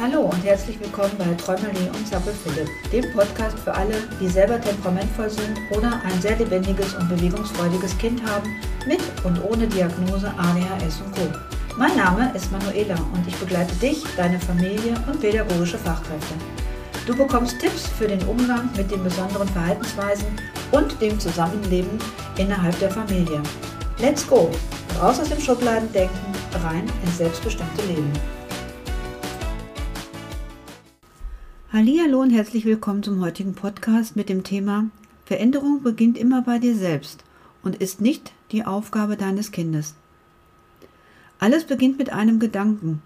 Hallo 0.00 0.20
und 0.20 0.44
herzlich 0.44 0.78
willkommen 0.78 1.10
bei 1.18 1.24
Träumelie 1.34 1.90
und 1.90 2.06
Zappel 2.06 2.32
Philipp, 2.32 2.68
dem 2.92 3.12
Podcast 3.12 3.58
für 3.58 3.74
alle, 3.74 3.96
die 4.20 4.28
selber 4.28 4.60
temperamentvoll 4.60 5.28
sind 5.28 5.58
oder 5.76 6.00
ein 6.04 6.22
sehr 6.22 6.36
lebendiges 6.36 6.94
und 6.94 7.08
bewegungsfreudiges 7.08 7.98
Kind 7.98 8.22
haben, 8.24 8.48
mit 8.86 9.00
und 9.24 9.42
ohne 9.42 9.66
Diagnose 9.66 10.32
ADHS 10.38 11.00
und 11.04 11.16
Co. 11.16 11.22
Mein 11.76 11.96
Name 11.96 12.30
ist 12.36 12.52
Manuela 12.52 12.94
und 13.12 13.26
ich 13.26 13.34
begleite 13.38 13.74
dich, 13.74 14.04
deine 14.16 14.38
Familie 14.38 14.94
und 15.08 15.20
pädagogische 15.20 15.78
Fachkräfte. 15.78 16.34
Du 17.04 17.16
bekommst 17.16 17.58
Tipps 17.58 17.88
für 17.88 18.06
den 18.06 18.22
Umgang 18.28 18.70
mit 18.76 18.92
den 18.92 19.02
besonderen 19.02 19.48
Verhaltensweisen 19.48 20.28
und 20.70 21.00
dem 21.00 21.18
Zusammenleben 21.18 21.98
innerhalb 22.36 22.78
der 22.78 22.92
Familie. 22.92 23.42
Let's 23.98 24.24
go! 24.24 24.48
Raus 25.02 25.18
aus 25.18 25.28
dem 25.28 25.40
Schubladendenken, 25.40 26.18
rein 26.62 26.84
ins 27.04 27.18
selbstbestimmte 27.18 27.84
Leben. 27.88 28.37
Hallo 31.70 32.22
und 32.22 32.30
herzlich 32.30 32.64
willkommen 32.64 33.02
zum 33.02 33.20
heutigen 33.20 33.52
Podcast 33.52 34.16
mit 34.16 34.30
dem 34.30 34.42
Thema 34.42 34.86
Veränderung 35.26 35.82
beginnt 35.82 36.16
immer 36.16 36.40
bei 36.40 36.58
dir 36.58 36.74
selbst 36.74 37.24
und 37.62 37.76
ist 37.76 38.00
nicht 38.00 38.32
die 38.52 38.64
Aufgabe 38.64 39.18
deines 39.18 39.52
Kindes. 39.52 39.94
Alles 41.38 41.64
beginnt 41.64 41.98
mit 41.98 42.10
einem 42.10 42.38
Gedanken, 42.38 43.02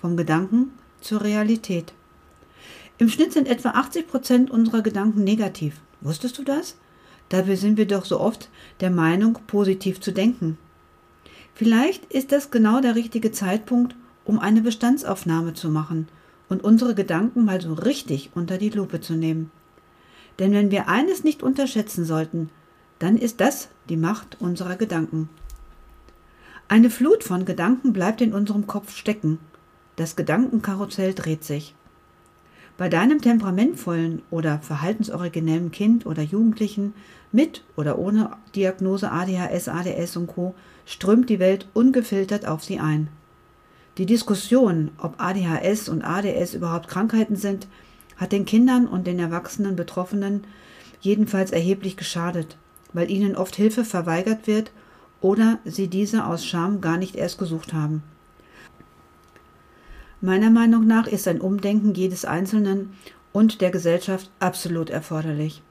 vom 0.00 0.16
Gedanken 0.16 0.70
zur 1.00 1.22
Realität. 1.22 1.92
Im 2.98 3.08
Schnitt 3.08 3.32
sind 3.32 3.48
etwa 3.48 3.70
80 3.70 4.06
Prozent 4.06 4.48
unserer 4.48 4.82
Gedanken 4.82 5.24
negativ. 5.24 5.80
Wusstest 6.00 6.38
du 6.38 6.44
das? 6.44 6.76
Dabei 7.30 7.56
sind 7.56 7.78
wir 7.78 7.86
doch 7.88 8.04
so 8.04 8.20
oft 8.20 8.48
der 8.78 8.90
Meinung, 8.90 9.40
positiv 9.48 10.00
zu 10.00 10.12
denken. 10.12 10.56
Vielleicht 11.52 12.04
ist 12.12 12.30
das 12.30 12.52
genau 12.52 12.80
der 12.80 12.94
richtige 12.94 13.32
Zeitpunkt, 13.32 13.96
um 14.24 14.38
eine 14.38 14.60
Bestandsaufnahme 14.60 15.54
zu 15.54 15.68
machen– 15.68 16.06
und 16.48 16.64
unsere 16.64 16.94
Gedanken 16.94 17.44
mal 17.44 17.60
so 17.60 17.72
richtig 17.74 18.30
unter 18.34 18.58
die 18.58 18.70
Lupe 18.70 19.00
zu 19.00 19.14
nehmen. 19.14 19.50
Denn 20.38 20.52
wenn 20.52 20.70
wir 20.70 20.88
eines 20.88 21.24
nicht 21.24 21.42
unterschätzen 21.42 22.04
sollten, 22.04 22.50
dann 22.98 23.16
ist 23.16 23.40
das 23.40 23.68
die 23.88 23.96
Macht 23.96 24.40
unserer 24.40 24.76
Gedanken. 24.76 25.28
Eine 26.68 26.90
Flut 26.90 27.22
von 27.22 27.44
Gedanken 27.44 27.92
bleibt 27.92 28.20
in 28.20 28.32
unserem 28.32 28.66
Kopf 28.66 28.96
stecken. 28.96 29.38
Das 29.96 30.16
Gedankenkarussell 30.16 31.14
dreht 31.14 31.44
sich. 31.44 31.74
Bei 32.76 32.88
deinem 32.88 33.20
temperamentvollen 33.20 34.22
oder 34.30 34.58
verhaltensoriginellen 34.58 35.70
Kind 35.70 36.06
oder 36.06 36.22
Jugendlichen 36.22 36.94
mit 37.30 37.62
oder 37.76 37.98
ohne 37.98 38.30
Diagnose 38.56 39.12
ADHS, 39.12 39.68
ADS 39.68 40.16
und 40.16 40.26
Co. 40.26 40.54
strömt 40.84 41.30
die 41.30 41.38
Welt 41.38 41.68
ungefiltert 41.74 42.46
auf 42.46 42.64
sie 42.64 42.80
ein. 42.80 43.08
Die 43.96 44.06
Diskussion, 44.06 44.90
ob 44.98 45.20
ADHS 45.20 45.88
und 45.88 46.02
ADS 46.02 46.54
überhaupt 46.54 46.88
Krankheiten 46.88 47.36
sind, 47.36 47.68
hat 48.16 48.32
den 48.32 48.44
Kindern 48.44 48.88
und 48.88 49.06
den 49.06 49.20
erwachsenen 49.20 49.76
Betroffenen 49.76 50.44
jedenfalls 51.00 51.52
erheblich 51.52 51.96
geschadet, 51.96 52.56
weil 52.92 53.10
ihnen 53.10 53.36
oft 53.36 53.54
Hilfe 53.54 53.84
verweigert 53.84 54.46
wird 54.46 54.72
oder 55.20 55.58
sie 55.64 55.88
diese 55.88 56.26
aus 56.26 56.44
Scham 56.44 56.80
gar 56.80 56.96
nicht 56.96 57.14
erst 57.14 57.38
gesucht 57.38 57.72
haben. 57.72 58.02
Meiner 60.20 60.50
Meinung 60.50 60.86
nach 60.86 61.06
ist 61.06 61.28
ein 61.28 61.40
Umdenken 61.40 61.94
jedes 61.94 62.24
Einzelnen 62.24 62.94
und 63.32 63.60
der 63.60 63.70
Gesellschaft 63.70 64.30
absolut 64.40 64.90
erforderlich. 64.90 65.62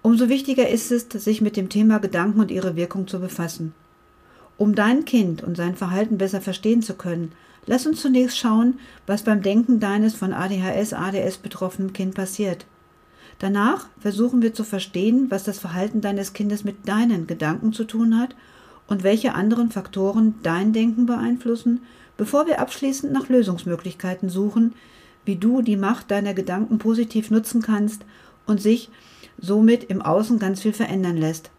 Umso 0.00 0.28
wichtiger 0.28 0.68
ist 0.68 0.92
es, 0.92 1.08
sich 1.10 1.40
mit 1.40 1.56
dem 1.56 1.68
Thema 1.68 1.98
Gedanken 1.98 2.40
und 2.40 2.50
ihre 2.50 2.76
Wirkung 2.76 3.06
zu 3.06 3.20
befassen. 3.20 3.74
Um 4.56 4.74
dein 4.74 5.04
Kind 5.04 5.42
und 5.42 5.56
sein 5.56 5.74
Verhalten 5.74 6.18
besser 6.18 6.40
verstehen 6.40 6.82
zu 6.82 6.94
können, 6.94 7.32
Lass 7.66 7.86
uns 7.86 8.00
zunächst 8.00 8.38
schauen, 8.38 8.78
was 9.06 9.22
beim 9.22 9.42
Denken 9.42 9.80
deines 9.80 10.14
von 10.14 10.32
ADHS, 10.32 10.92
ADS 10.92 11.38
betroffenen 11.38 11.92
Kind 11.92 12.14
passiert. 12.14 12.66
Danach 13.38 13.88
versuchen 13.98 14.42
wir 14.42 14.52
zu 14.54 14.64
verstehen, 14.64 15.26
was 15.30 15.44
das 15.44 15.58
Verhalten 15.58 16.00
deines 16.00 16.32
Kindes 16.32 16.64
mit 16.64 16.88
deinen 16.88 17.26
Gedanken 17.26 17.72
zu 17.72 17.84
tun 17.84 18.18
hat 18.18 18.34
und 18.86 19.02
welche 19.02 19.34
anderen 19.34 19.70
Faktoren 19.70 20.34
dein 20.42 20.72
Denken 20.72 21.06
beeinflussen, 21.06 21.80
bevor 22.16 22.46
wir 22.46 22.60
abschließend 22.60 23.12
nach 23.12 23.28
Lösungsmöglichkeiten 23.28 24.28
suchen, 24.28 24.74
wie 25.24 25.36
du 25.36 25.62
die 25.62 25.76
Macht 25.76 26.10
deiner 26.10 26.34
Gedanken 26.34 26.78
positiv 26.78 27.30
nutzen 27.30 27.62
kannst 27.62 28.04
und 28.46 28.60
sich 28.60 28.90
somit 29.38 29.84
im 29.84 30.02
Außen 30.02 30.38
ganz 30.38 30.60
viel 30.60 30.72
verändern 30.72 31.16
lässt, 31.16 31.50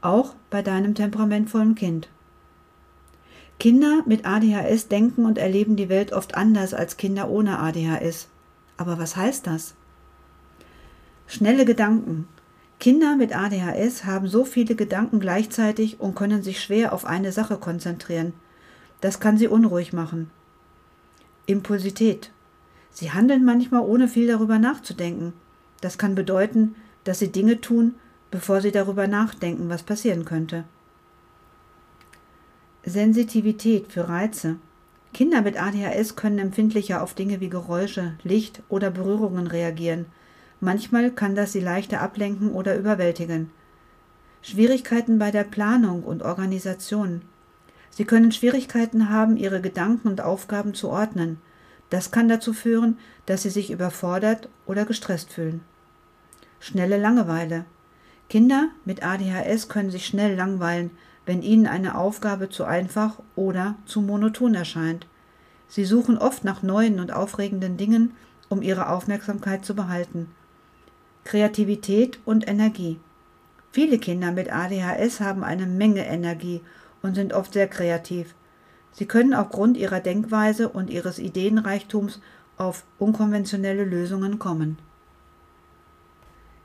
auch 0.00 0.34
bei 0.50 0.62
deinem 0.62 0.94
temperamentvollen 0.94 1.74
Kind. 1.74 2.08
Kinder 3.58 4.04
mit 4.06 4.24
ADHS 4.24 4.86
denken 4.86 5.26
und 5.26 5.36
erleben 5.36 5.74
die 5.74 5.88
Welt 5.88 6.12
oft 6.12 6.36
anders 6.36 6.74
als 6.74 6.96
Kinder 6.96 7.28
ohne 7.28 7.58
ADHS. 7.58 8.28
Aber 8.76 8.98
was 8.98 9.16
heißt 9.16 9.48
das? 9.48 9.74
Schnelle 11.26 11.64
Gedanken. 11.64 12.28
Kinder 12.78 13.16
mit 13.16 13.36
ADHS 13.36 14.04
haben 14.04 14.28
so 14.28 14.44
viele 14.44 14.76
Gedanken 14.76 15.18
gleichzeitig 15.18 15.98
und 15.98 16.14
können 16.14 16.44
sich 16.44 16.62
schwer 16.62 16.92
auf 16.92 17.04
eine 17.04 17.32
Sache 17.32 17.56
konzentrieren. 17.56 18.32
Das 19.00 19.18
kann 19.18 19.36
sie 19.36 19.48
unruhig 19.48 19.92
machen. 19.92 20.30
Impulsität. 21.46 22.30
Sie 22.92 23.10
handeln 23.10 23.44
manchmal 23.44 23.82
ohne 23.82 24.06
viel 24.06 24.28
darüber 24.28 24.60
nachzudenken. 24.60 25.32
Das 25.80 25.98
kann 25.98 26.14
bedeuten, 26.14 26.76
dass 27.02 27.18
sie 27.18 27.32
Dinge 27.32 27.60
tun, 27.60 27.96
bevor 28.30 28.60
sie 28.60 28.70
darüber 28.70 29.08
nachdenken, 29.08 29.68
was 29.68 29.82
passieren 29.82 30.24
könnte. 30.24 30.64
Sensitivität 32.88 33.92
für 33.92 34.08
Reize. 34.08 34.56
Kinder 35.14 35.42
mit 35.42 35.60
ADHS 35.60 36.16
können 36.16 36.38
empfindlicher 36.38 37.02
auf 37.02 37.14
Dinge 37.14 37.40
wie 37.40 37.48
Geräusche, 37.48 38.14
Licht 38.22 38.62
oder 38.68 38.90
Berührungen 38.90 39.46
reagieren. 39.46 40.06
Manchmal 40.60 41.10
kann 41.10 41.34
das 41.34 41.52
sie 41.52 41.60
leichter 41.60 42.00
ablenken 42.00 42.52
oder 42.52 42.76
überwältigen. 42.76 43.50
Schwierigkeiten 44.42 45.18
bei 45.18 45.30
der 45.30 45.44
Planung 45.44 46.02
und 46.02 46.22
Organisation. 46.22 47.22
Sie 47.90 48.04
können 48.04 48.32
Schwierigkeiten 48.32 49.08
haben, 49.08 49.36
ihre 49.36 49.60
Gedanken 49.60 50.08
und 50.08 50.20
Aufgaben 50.20 50.74
zu 50.74 50.88
ordnen. 50.88 51.38
Das 51.90 52.10
kann 52.10 52.28
dazu 52.28 52.52
führen, 52.52 52.98
dass 53.26 53.42
sie 53.42 53.50
sich 53.50 53.70
überfordert 53.70 54.48
oder 54.66 54.84
gestresst 54.84 55.32
fühlen. 55.32 55.62
Schnelle 56.60 56.98
Langeweile. 56.98 57.64
Kinder 58.28 58.68
mit 58.84 59.02
ADHS 59.02 59.68
können 59.68 59.90
sich 59.90 60.06
schnell 60.06 60.36
langweilen, 60.36 60.90
wenn 61.28 61.42
ihnen 61.42 61.66
eine 61.66 61.98
Aufgabe 61.98 62.48
zu 62.48 62.64
einfach 62.64 63.18
oder 63.36 63.74
zu 63.84 64.00
monoton 64.00 64.54
erscheint. 64.54 65.06
Sie 65.68 65.84
suchen 65.84 66.16
oft 66.16 66.42
nach 66.42 66.62
neuen 66.62 67.00
und 67.00 67.12
aufregenden 67.12 67.76
Dingen, 67.76 68.14
um 68.48 68.62
ihre 68.62 68.88
Aufmerksamkeit 68.88 69.62
zu 69.62 69.74
behalten. 69.74 70.30
Kreativität 71.24 72.18
und 72.24 72.48
Energie. 72.48 72.98
Viele 73.72 73.98
Kinder 73.98 74.32
mit 74.32 74.50
ADHS 74.50 75.20
haben 75.20 75.44
eine 75.44 75.66
Menge 75.66 76.06
Energie 76.06 76.62
und 77.02 77.14
sind 77.14 77.34
oft 77.34 77.52
sehr 77.52 77.68
kreativ. 77.68 78.34
Sie 78.92 79.04
können 79.04 79.34
aufgrund 79.34 79.76
ihrer 79.76 80.00
Denkweise 80.00 80.70
und 80.70 80.88
ihres 80.88 81.18
Ideenreichtums 81.18 82.22
auf 82.56 82.84
unkonventionelle 82.98 83.84
Lösungen 83.84 84.38
kommen. 84.38 84.78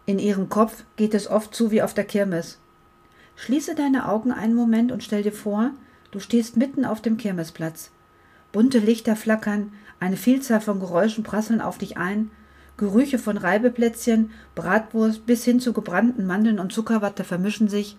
In 0.05 0.19
ihrem 0.19 0.47
Kopf 0.47 0.85
geht 0.95 1.13
es 1.13 1.27
oft 1.27 1.53
zu 1.53 1.69
wie 1.71 1.81
auf 1.81 1.93
der 1.93 2.05
Kirmes. 2.05 2.59
Schließe 3.35 3.75
deine 3.75 4.07
Augen 4.07 4.31
einen 4.31 4.55
Moment 4.55 4.91
und 4.91 5.03
stell 5.03 5.23
dir 5.23 5.31
vor, 5.31 5.71
du 6.11 6.19
stehst 6.19 6.57
mitten 6.57 6.85
auf 6.85 7.01
dem 7.01 7.17
Kirmesplatz. 7.17 7.91
Bunte 8.51 8.79
Lichter 8.79 9.15
flackern, 9.15 9.73
eine 9.99 10.17
Vielzahl 10.17 10.61
von 10.61 10.79
Geräuschen 10.79 11.23
prasseln 11.23 11.61
auf 11.61 11.77
dich 11.77 11.97
ein, 11.97 12.29
Gerüche 12.77 13.19
von 13.19 13.37
Reibeplätzchen, 13.37 14.31
Bratwurst 14.55 15.25
bis 15.25 15.43
hin 15.43 15.59
zu 15.59 15.73
gebrannten 15.73 16.25
Mandeln 16.25 16.59
und 16.59 16.73
Zuckerwatte 16.73 17.23
vermischen 17.23 17.67
sich, 17.67 17.97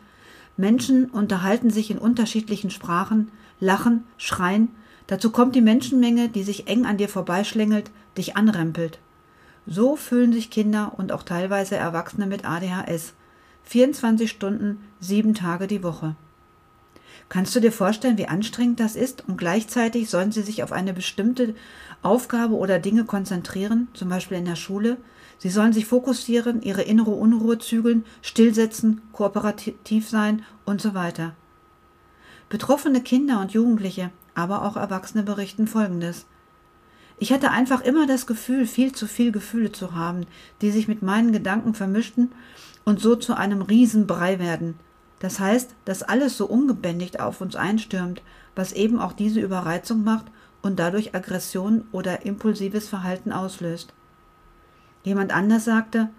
Menschen 0.57 1.07
unterhalten 1.07 1.71
sich 1.71 1.91
in 1.91 1.99
unterschiedlichen 1.99 2.71
Sprachen, 2.71 3.31
lachen, 3.61 4.05
schreien, 4.17 4.69
dazu 5.07 5.31
kommt 5.31 5.55
die 5.55 5.61
Menschenmenge, 5.61 6.29
die 6.29 6.43
sich 6.45 6.69
eng 6.69 6.87
an 6.87 6.97
dir 6.97 7.09
vorbeischlängelt, 7.09 7.91
dich 8.17 8.37
anrempelt. 8.37 8.99
So 9.67 9.97
fühlen 9.97 10.33
sich 10.33 10.51
Kinder 10.51 10.93
und 10.97 11.11
auch 11.11 11.23
teilweise 11.23 11.77
Erwachsene 11.77 12.27
mit 12.27 12.45
ADHS. 12.45 13.15
24 13.65 14.31
Stunden, 14.31 14.79
sieben 15.01 15.35
Tage 15.35 15.67
die 15.67 15.83
Woche. 15.83 16.17
Kannst 17.29 17.57
du 17.57 17.61
dir 17.61 17.73
vorstellen, 17.73 18.19
wie 18.19 18.29
anstrengend 18.29 18.81
das 18.81 18.97
ist? 18.97 19.27
Und 19.27 19.39
gleichzeitig 19.39 20.11
sollen 20.11 20.31
sie 20.31 20.43
sich 20.43 20.63
auf 20.63 20.73
eine 20.73 20.93
bestimmte 20.93 21.55
Aufgabe 22.03 22.55
oder 22.55 22.79
Dinge 22.79 23.05
konzentrieren, 23.05 23.89
zum 23.95 24.09
Beispiel 24.09 24.39
in 24.39 24.45
der 24.45 24.57
Schule. 24.57 24.99
Sie 25.39 25.49
sollen 25.49 25.73
sich 25.73 25.87
fokussieren, 25.87 26.63
ihre 26.63 26.83
innere 26.83 27.11
Unruhe 27.11 27.59
zügeln, 27.59 28.05
stillsetzen, 28.23 29.01
kooperativ 29.13 30.09
sein 30.09 30.45
und 30.65 30.81
so 30.81 30.95
weiter. 30.95 31.35
Betroffene 32.51 33.01
Kinder 33.01 33.41
und 33.41 33.53
Jugendliche, 33.53 34.11
aber 34.35 34.63
auch 34.63 34.77
Erwachsene 34.77 35.23
berichten 35.23 35.67
Folgendes. 35.67 36.27
Ich 37.19 37.33
hatte 37.33 37.51
einfach 37.51 37.81
immer 37.81 38.07
das 38.07 38.27
Gefühl, 38.27 38.67
viel 38.67 38.93
zu 38.93 39.07
viel 39.07 39.33
Gefühle 39.33 39.73
zu 39.73 39.95
haben, 39.95 40.27
die 40.61 40.71
sich 40.71 40.89
mit 40.89 41.03
meinen 41.03 41.33
Gedanken 41.33 41.75
vermischten 41.75 42.31
und 42.85 43.01
so 43.01 43.17
zu 43.17 43.35
einem 43.37 43.63
Riesenbrei 43.63 44.39
werden. 44.39 44.79
Das 45.19 45.41
heißt, 45.41 45.75
dass 45.85 46.03
alles 46.03 46.37
so 46.37 46.47
ungebändigt 46.47 47.21
auf 47.21 47.41
uns 47.41 47.57
einstürmt, 47.57 48.23
was 48.55 48.73
eben 48.73 49.01
auch 49.01 49.13
diese 49.13 49.41
Überreizung 49.41 50.05
macht 50.05 50.27
und 50.63 50.79
dadurch 50.79 51.15
Aggression 51.15 51.85
oder 51.93 52.25
impulsives 52.25 52.89
Verhalten 52.89 53.33
auslöst. 53.33 53.93
Jemand 55.03 55.35
anders 55.35 55.65
sagte, 55.65 56.11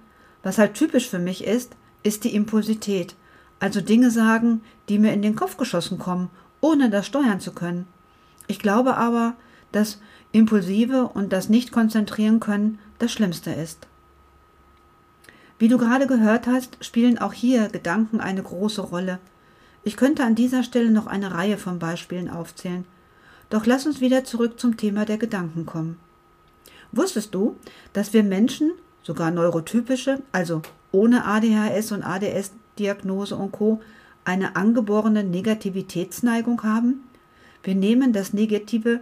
was 0.44 0.57
halt 0.57 0.75
typisch 0.75 1.09
für 1.09 1.19
mich 1.19 1.44
ist, 1.44 1.75
ist 2.03 2.23
die 2.23 2.35
Impulsität, 2.35 3.15
also 3.59 3.81
Dinge 3.81 4.12
sagen, 4.12 4.62
die 4.89 5.00
mir 5.00 5.13
in 5.13 5.21
den 5.21 5.35
Kopf 5.35 5.57
geschossen 5.57 5.97
kommen, 5.97 6.29
ohne 6.62 6.89
das 6.89 7.07
steuern 7.07 7.39
zu 7.39 7.51
können. 7.51 7.88
Ich 8.47 8.59
glaube 8.59 8.97
aber, 8.97 9.35
dass 9.71 10.00
Impulsive 10.31 11.07
und 11.07 11.33
das 11.33 11.50
Nicht 11.50 11.71
konzentrieren 11.71 12.39
können 12.39 12.79
das 13.00 13.12
Schlimmste 13.12 13.51
ist. 13.51 13.88
Wie 15.57 15.69
du 15.69 15.77
gerade 15.77 16.05
gehört 16.05 16.47
hast, 16.47 16.83
spielen 16.83 17.17
auch 17.17 17.31
hier 17.31 17.69
Gedanken 17.69 18.19
eine 18.19 18.43
große 18.43 18.81
Rolle. 18.81 19.19
Ich 19.83 19.95
könnte 19.95 20.23
an 20.23 20.35
dieser 20.35 20.63
Stelle 20.63 20.91
noch 20.91 21.07
eine 21.07 21.33
Reihe 21.33 21.57
von 21.57 21.79
Beispielen 21.79 22.29
aufzählen. 22.29 22.85
Doch 23.49 23.65
lass 23.65 23.85
uns 23.85 24.01
wieder 24.01 24.25
zurück 24.25 24.59
zum 24.59 24.75
Thema 24.75 25.05
der 25.05 25.17
Gedanken 25.17 25.65
kommen. 25.65 25.97
Wusstest 26.91 27.33
du, 27.33 27.55
dass 27.93 28.11
wir 28.11 28.23
Menschen, 28.23 28.71
sogar 29.03 29.31
neurotypische, 29.31 30.21
also 30.31 30.61
ohne 30.91 31.25
ADHS 31.25 31.91
und 31.91 32.03
ADS-Diagnose 32.03 33.35
und 33.35 33.51
Co., 33.51 33.81
eine 34.25 34.55
angeborene 34.55 35.23
Negativitätsneigung 35.23 36.63
haben? 36.63 37.03
Wir 37.63 37.75
nehmen 37.75 38.11
das 38.11 38.33
Negative 38.33 38.99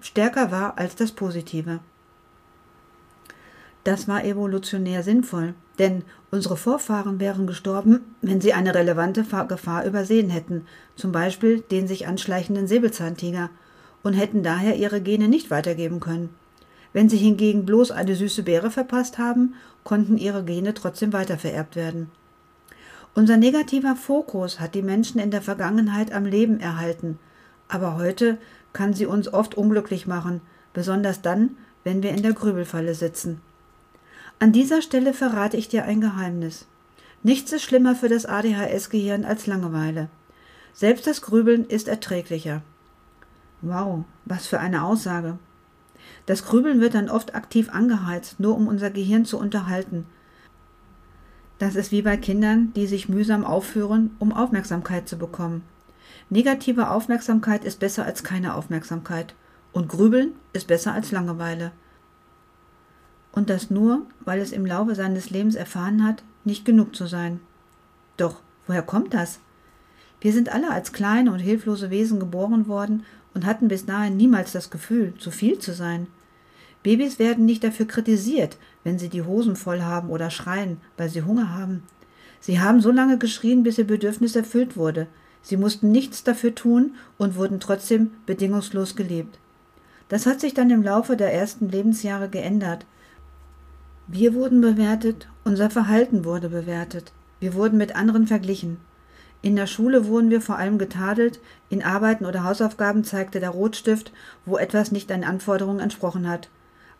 stärker 0.00 0.50
wahr 0.50 0.74
als 0.76 0.94
das 0.94 1.12
Positive. 1.12 1.80
Das 3.86 4.08
war 4.08 4.24
evolutionär 4.24 5.04
sinnvoll, 5.04 5.54
denn 5.78 6.02
unsere 6.32 6.56
Vorfahren 6.56 7.20
wären 7.20 7.46
gestorben, 7.46 8.00
wenn 8.20 8.40
sie 8.40 8.52
eine 8.52 8.74
relevante 8.74 9.22
Gefahr 9.22 9.86
übersehen 9.86 10.28
hätten, 10.28 10.66
zum 10.96 11.12
Beispiel 11.12 11.60
den 11.60 11.86
sich 11.86 12.08
anschleichenden 12.08 12.66
Säbelzahntiger, 12.66 13.48
und 14.02 14.14
hätten 14.14 14.42
daher 14.42 14.74
ihre 14.74 15.00
Gene 15.00 15.28
nicht 15.28 15.52
weitergeben 15.52 16.00
können. 16.00 16.30
Wenn 16.92 17.08
sie 17.08 17.16
hingegen 17.16 17.64
bloß 17.64 17.92
eine 17.92 18.16
süße 18.16 18.42
Beere 18.42 18.72
verpasst 18.72 19.18
haben, 19.18 19.54
konnten 19.84 20.18
ihre 20.18 20.42
Gene 20.42 20.74
trotzdem 20.74 21.12
weitervererbt 21.12 21.76
werden. 21.76 22.10
Unser 23.14 23.36
negativer 23.36 23.94
Fokus 23.94 24.58
hat 24.58 24.74
die 24.74 24.82
Menschen 24.82 25.20
in 25.20 25.30
der 25.30 25.42
Vergangenheit 25.42 26.10
am 26.12 26.24
Leben 26.24 26.58
erhalten, 26.58 27.20
aber 27.68 27.96
heute 27.96 28.38
kann 28.72 28.94
sie 28.94 29.06
uns 29.06 29.32
oft 29.32 29.54
unglücklich 29.54 30.08
machen, 30.08 30.40
besonders 30.72 31.22
dann, 31.22 31.50
wenn 31.84 32.02
wir 32.02 32.10
in 32.10 32.24
der 32.24 32.32
Grübelfalle 32.32 32.96
sitzen. 32.96 33.40
An 34.38 34.52
dieser 34.52 34.82
Stelle 34.82 35.14
verrate 35.14 35.56
ich 35.56 35.68
dir 35.68 35.84
ein 35.84 36.02
Geheimnis. 36.02 36.66
Nichts 37.22 37.52
ist 37.52 37.62
schlimmer 37.62 37.94
für 37.94 38.10
das 38.10 38.26
ADHS-Gehirn 38.26 39.24
als 39.24 39.46
Langeweile. 39.46 40.08
Selbst 40.74 41.06
das 41.06 41.22
Grübeln 41.22 41.64
ist 41.64 41.88
erträglicher. 41.88 42.60
Wow, 43.62 44.04
was 44.26 44.46
für 44.46 44.60
eine 44.60 44.84
Aussage. 44.84 45.38
Das 46.26 46.44
Grübeln 46.44 46.82
wird 46.82 46.94
dann 46.94 47.08
oft 47.08 47.34
aktiv 47.34 47.70
angeheizt, 47.70 48.38
nur 48.38 48.54
um 48.54 48.68
unser 48.68 48.90
Gehirn 48.90 49.24
zu 49.24 49.38
unterhalten. 49.38 50.06
Das 51.58 51.74
ist 51.74 51.90
wie 51.90 52.02
bei 52.02 52.18
Kindern, 52.18 52.74
die 52.76 52.86
sich 52.86 53.08
mühsam 53.08 53.42
aufführen, 53.42 54.14
um 54.18 54.34
Aufmerksamkeit 54.34 55.08
zu 55.08 55.16
bekommen. 55.16 55.62
Negative 56.28 56.90
Aufmerksamkeit 56.90 57.64
ist 57.64 57.80
besser 57.80 58.04
als 58.04 58.22
keine 58.22 58.54
Aufmerksamkeit. 58.54 59.34
Und 59.72 59.88
Grübeln 59.88 60.32
ist 60.52 60.66
besser 60.66 60.92
als 60.92 61.10
Langeweile. 61.10 61.72
Und 63.36 63.48
das 63.50 63.70
nur, 63.70 64.04
weil 64.24 64.40
es 64.40 64.50
im 64.50 64.66
Laufe 64.66 64.96
seines 64.96 65.30
Lebens 65.30 65.54
erfahren 65.54 66.04
hat, 66.04 66.24
nicht 66.44 66.64
genug 66.64 66.96
zu 66.96 67.06
sein. 67.06 67.38
Doch, 68.16 68.40
woher 68.66 68.82
kommt 68.82 69.14
das? 69.14 69.38
Wir 70.20 70.32
sind 70.32 70.48
alle 70.48 70.72
als 70.72 70.92
kleine 70.92 71.30
und 71.30 71.38
hilflose 71.38 71.90
Wesen 71.90 72.18
geboren 72.18 72.66
worden 72.66 73.04
und 73.32 73.46
hatten 73.46 73.68
bis 73.68 73.86
dahin 73.86 74.16
niemals 74.16 74.50
das 74.50 74.70
Gefühl, 74.70 75.14
zu 75.18 75.30
viel 75.30 75.60
zu 75.60 75.72
sein. 75.72 76.08
Babys 76.82 77.20
werden 77.20 77.44
nicht 77.44 77.62
dafür 77.62 77.86
kritisiert, 77.86 78.56
wenn 78.82 78.98
sie 78.98 79.08
die 79.08 79.22
Hosen 79.22 79.54
voll 79.54 79.82
haben 79.82 80.10
oder 80.10 80.30
schreien, 80.30 80.78
weil 80.96 81.10
sie 81.10 81.22
Hunger 81.22 81.54
haben. 81.54 81.84
Sie 82.40 82.58
haben 82.58 82.80
so 82.80 82.90
lange 82.90 83.18
geschrien, 83.18 83.62
bis 83.62 83.78
ihr 83.78 83.86
Bedürfnis 83.86 84.34
erfüllt 84.34 84.76
wurde, 84.76 85.06
Sie 85.46 85.56
mussten 85.56 85.92
nichts 85.92 86.24
dafür 86.24 86.56
tun 86.56 86.96
und 87.18 87.36
wurden 87.36 87.60
trotzdem 87.60 88.10
bedingungslos 88.26 88.96
gelebt. 88.96 89.38
Das 90.08 90.26
hat 90.26 90.40
sich 90.40 90.54
dann 90.54 90.70
im 90.70 90.82
Laufe 90.82 91.16
der 91.16 91.32
ersten 91.32 91.68
Lebensjahre 91.68 92.28
geändert. 92.28 92.84
Wir 94.08 94.34
wurden 94.34 94.60
bewertet, 94.60 95.26
unser 95.42 95.68
Verhalten 95.68 96.24
wurde 96.24 96.48
bewertet, 96.48 97.12
wir 97.40 97.54
wurden 97.54 97.76
mit 97.76 97.96
anderen 97.96 98.28
verglichen. 98.28 98.76
In 99.42 99.56
der 99.56 99.66
Schule 99.66 100.06
wurden 100.06 100.30
wir 100.30 100.40
vor 100.40 100.58
allem 100.58 100.78
getadelt, 100.78 101.40
in 101.70 101.82
Arbeiten 101.82 102.24
oder 102.24 102.44
Hausaufgaben 102.44 103.02
zeigte 103.02 103.40
der 103.40 103.50
Rotstift, 103.50 104.12
wo 104.44 104.58
etwas 104.58 104.92
nicht 104.92 105.10
den 105.10 105.24
Anforderungen 105.24 105.80
entsprochen 105.80 106.28
hat. 106.28 106.48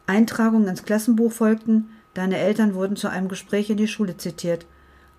Eintragungen 0.09 0.67
ins 0.67 0.83
Klassenbuch 0.83 1.31
folgten, 1.31 1.91
deine 2.15 2.39
Eltern 2.39 2.75
wurden 2.75 2.97
zu 2.97 3.09
einem 3.09 3.29
Gespräch 3.29 3.71
in 3.71 3.77
die 3.77 3.89
Schule 3.89 4.17
zitiert. 4.17 4.67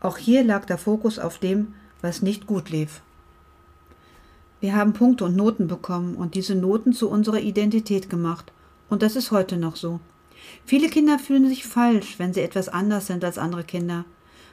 Auch 0.02 0.18
hier 0.18 0.44
lag 0.44 0.66
der 0.66 0.78
Fokus 0.78 1.20
auf 1.20 1.38
dem, 1.38 1.74
was 2.02 2.22
nicht 2.22 2.48
gut 2.48 2.70
lief. 2.70 3.02
Wir 4.60 4.76
haben 4.76 4.92
Punkte 4.92 5.24
und 5.24 5.38
Noten 5.38 5.68
bekommen 5.68 6.16
und 6.16 6.36
diese 6.36 6.56
Noten 6.56 6.92
zu 6.92 7.10
unserer 7.10 7.40
Identität 7.40 8.10
gemacht. 8.10 8.52
Und 8.90 9.04
das 9.04 9.16
ist 9.16 9.32
heute 9.32 9.56
noch 9.56 9.78
so. 9.78 10.02
Viele 10.66 10.90
Kinder 10.90 11.20
fühlen 11.20 11.48
sich 11.48 11.66
falsch, 11.66 12.20
wenn 12.20 12.34
sie 12.34 12.42
etwas 12.42 12.70
anders 12.70 13.08
sind 13.08 13.24
als 13.24 13.38
andere 13.38 13.64
Kinder. 13.64 14.06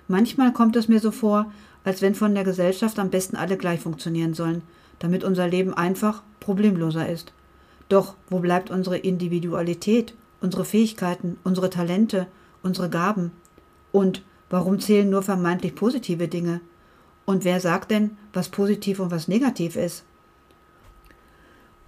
Manchmal 0.09 0.53
kommt 0.53 0.77
es 0.77 0.89
mir 0.89 1.01
so 1.01 1.11
vor, 1.11 1.53
als 1.85 2.03
wenn 2.03 2.15
von 2.15 2.35
der 2.35 2.45
Gesellschaft 2.45 2.99
am 2.99 3.11
besten 3.11 3.37
alle 3.37 3.57
gleich 3.57 3.81
funktionieren 3.81 4.35
sollen, 4.35 4.63
damit 4.99 5.25
unser 5.25 5.49
Leben 5.49 5.75
einfach 5.75 6.23
problemloser 6.41 7.09
ist. 7.09 7.33
Doch 7.89 8.15
wo 8.29 8.39
bleibt 8.39 8.71
unsere 8.71 8.99
Individualität, 8.99 10.15
unsere 10.41 10.65
Fähigkeiten, 10.65 11.39
unsere 11.45 11.71
Talente, 11.71 12.27
unsere 12.63 12.89
Gaben? 12.89 13.33
Und 13.93 14.23
warum 14.51 14.81
zählen 14.81 15.09
nur 15.09 15.23
vermeintlich 15.23 15.75
positive 15.75 16.29
Dinge? 16.29 16.61
Und 17.27 17.45
wer 17.45 17.61
sagt 17.61 17.91
denn, 17.91 18.17
was 18.33 18.49
positiv 18.49 19.01
und 19.01 19.11
was 19.11 19.29
negativ 19.29 19.77
ist? 19.77 20.05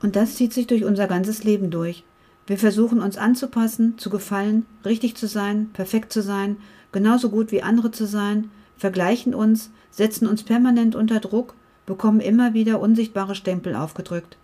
Und 0.03 0.17
das 0.17 0.37
zieht 0.37 0.53
sich 0.53 0.67
durch 0.67 0.85
unser 0.85 1.07
ganzes 1.07 1.45
Leben 1.45 1.71
durch. 1.71 2.05
Wir 2.47 2.59
versuchen 2.59 3.01
uns 3.01 3.17
anzupassen, 3.17 3.99
zu 3.99 4.09
gefallen, 4.09 4.67
richtig 4.85 5.17
zu 5.17 5.27
sein, 5.27 5.71
perfekt 5.73 6.13
zu 6.13 6.23
sein, 6.23 6.59
genauso 6.93 7.29
gut 7.29 7.51
wie 7.51 7.63
andere 7.63 7.91
zu 7.91 8.07
sein, 8.07 8.51
vergleichen 8.77 9.35
uns, 9.35 9.71
setzen 9.91 10.29
uns 10.29 10.45
permanent 10.45 10.95
unter 10.95 11.19
Druck, 11.19 11.55
bekommen 11.87 12.21
immer 12.21 12.55
wieder 12.55 12.81
unsichtbare 12.81 13.35
Stempel 13.35 13.75
aufgedrückt. 13.75 14.37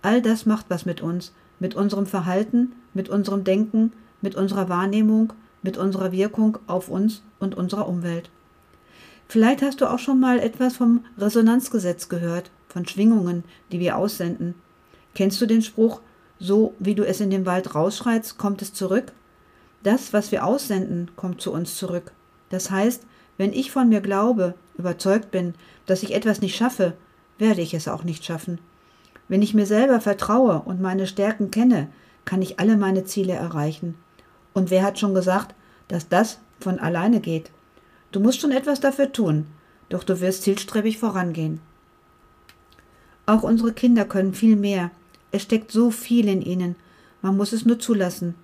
All 0.00 0.22
das 0.22 0.46
macht 0.46 0.66
was 0.68 0.86
mit 0.86 1.02
uns, 1.02 1.32
mit 1.60 1.74
unserem 1.74 2.06
Verhalten, 2.06 2.72
mit 2.94 3.08
unserem 3.08 3.44
Denken, 3.44 3.92
mit 4.20 4.34
unserer 4.34 4.68
Wahrnehmung, 4.68 5.32
mit 5.62 5.76
unserer 5.76 6.10
Wirkung 6.10 6.58
auf 6.66 6.88
uns 6.88 7.22
und 7.38 7.54
unserer 7.54 7.86
Umwelt. 7.86 8.30
Vielleicht 9.28 9.62
hast 9.62 9.80
du 9.80 9.90
auch 9.90 9.98
schon 9.98 10.20
mal 10.20 10.38
etwas 10.38 10.76
vom 10.76 11.04
Resonanzgesetz 11.18 12.08
gehört, 12.08 12.50
von 12.68 12.86
Schwingungen, 12.86 13.44
die 13.70 13.80
wir 13.80 13.96
aussenden. 13.96 14.54
Kennst 15.14 15.40
du 15.40 15.46
den 15.46 15.62
Spruch, 15.62 16.00
so 16.42 16.74
wie 16.80 16.96
du 16.96 17.06
es 17.06 17.20
in 17.20 17.30
den 17.30 17.46
Wald 17.46 17.76
rausschreitst, 17.76 18.36
kommt 18.36 18.62
es 18.62 18.74
zurück? 18.74 19.12
Das, 19.84 20.12
was 20.12 20.32
wir 20.32 20.44
aussenden, 20.44 21.12
kommt 21.14 21.40
zu 21.40 21.52
uns 21.52 21.76
zurück. 21.76 22.10
Das 22.50 22.72
heißt, 22.72 23.06
wenn 23.38 23.52
ich 23.52 23.70
von 23.70 23.88
mir 23.88 24.00
glaube, 24.00 24.54
überzeugt 24.76 25.30
bin, 25.30 25.54
dass 25.86 26.02
ich 26.02 26.12
etwas 26.12 26.40
nicht 26.40 26.56
schaffe, 26.56 26.94
werde 27.38 27.60
ich 27.60 27.74
es 27.74 27.86
auch 27.86 28.02
nicht 28.02 28.24
schaffen. 28.24 28.58
Wenn 29.28 29.40
ich 29.40 29.54
mir 29.54 29.66
selber 29.66 30.00
vertraue 30.00 30.62
und 30.64 30.80
meine 30.80 31.06
Stärken 31.06 31.52
kenne, 31.52 31.86
kann 32.24 32.42
ich 32.42 32.58
alle 32.58 32.76
meine 32.76 33.04
Ziele 33.04 33.34
erreichen. 33.34 33.94
Und 34.52 34.70
wer 34.70 34.82
hat 34.82 34.98
schon 34.98 35.14
gesagt, 35.14 35.54
dass 35.86 36.08
das 36.08 36.40
von 36.58 36.80
alleine 36.80 37.20
geht? 37.20 37.52
Du 38.10 38.18
musst 38.18 38.40
schon 38.40 38.50
etwas 38.50 38.80
dafür 38.80 39.12
tun, 39.12 39.46
doch 39.90 40.02
du 40.02 40.20
wirst 40.20 40.42
zielstrebig 40.42 40.98
vorangehen. 40.98 41.60
Auch 43.26 43.44
unsere 43.44 43.72
Kinder 43.72 44.04
können 44.04 44.34
viel 44.34 44.56
mehr. 44.56 44.90
Es 45.32 45.42
steckt 45.42 45.72
so 45.72 45.90
viel 45.90 46.28
in 46.28 46.42
ihnen. 46.42 46.76
Man 47.22 47.36
muss 47.36 47.52
es 47.52 47.64
nur 47.64 47.78
zulassen. 47.78 48.34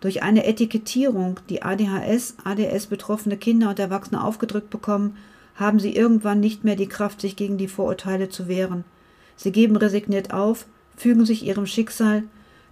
Durch 0.00 0.22
eine 0.22 0.46
Etikettierung, 0.46 1.40
die 1.50 1.62
ADHS, 1.62 2.36
ADS 2.44 2.86
betroffene 2.86 3.36
Kinder 3.36 3.68
und 3.68 3.78
Erwachsene 3.78 4.24
aufgedrückt 4.24 4.70
bekommen, 4.70 5.16
haben 5.56 5.78
sie 5.78 5.94
irgendwann 5.94 6.40
nicht 6.40 6.64
mehr 6.64 6.76
die 6.76 6.88
Kraft, 6.88 7.20
sich 7.20 7.36
gegen 7.36 7.58
die 7.58 7.68
Vorurteile 7.68 8.30
zu 8.30 8.48
wehren. 8.48 8.84
Sie 9.36 9.52
geben 9.52 9.76
resigniert 9.76 10.32
auf, 10.32 10.66
fügen 10.96 11.26
sich 11.26 11.44
ihrem 11.44 11.66
Schicksal, 11.66 12.22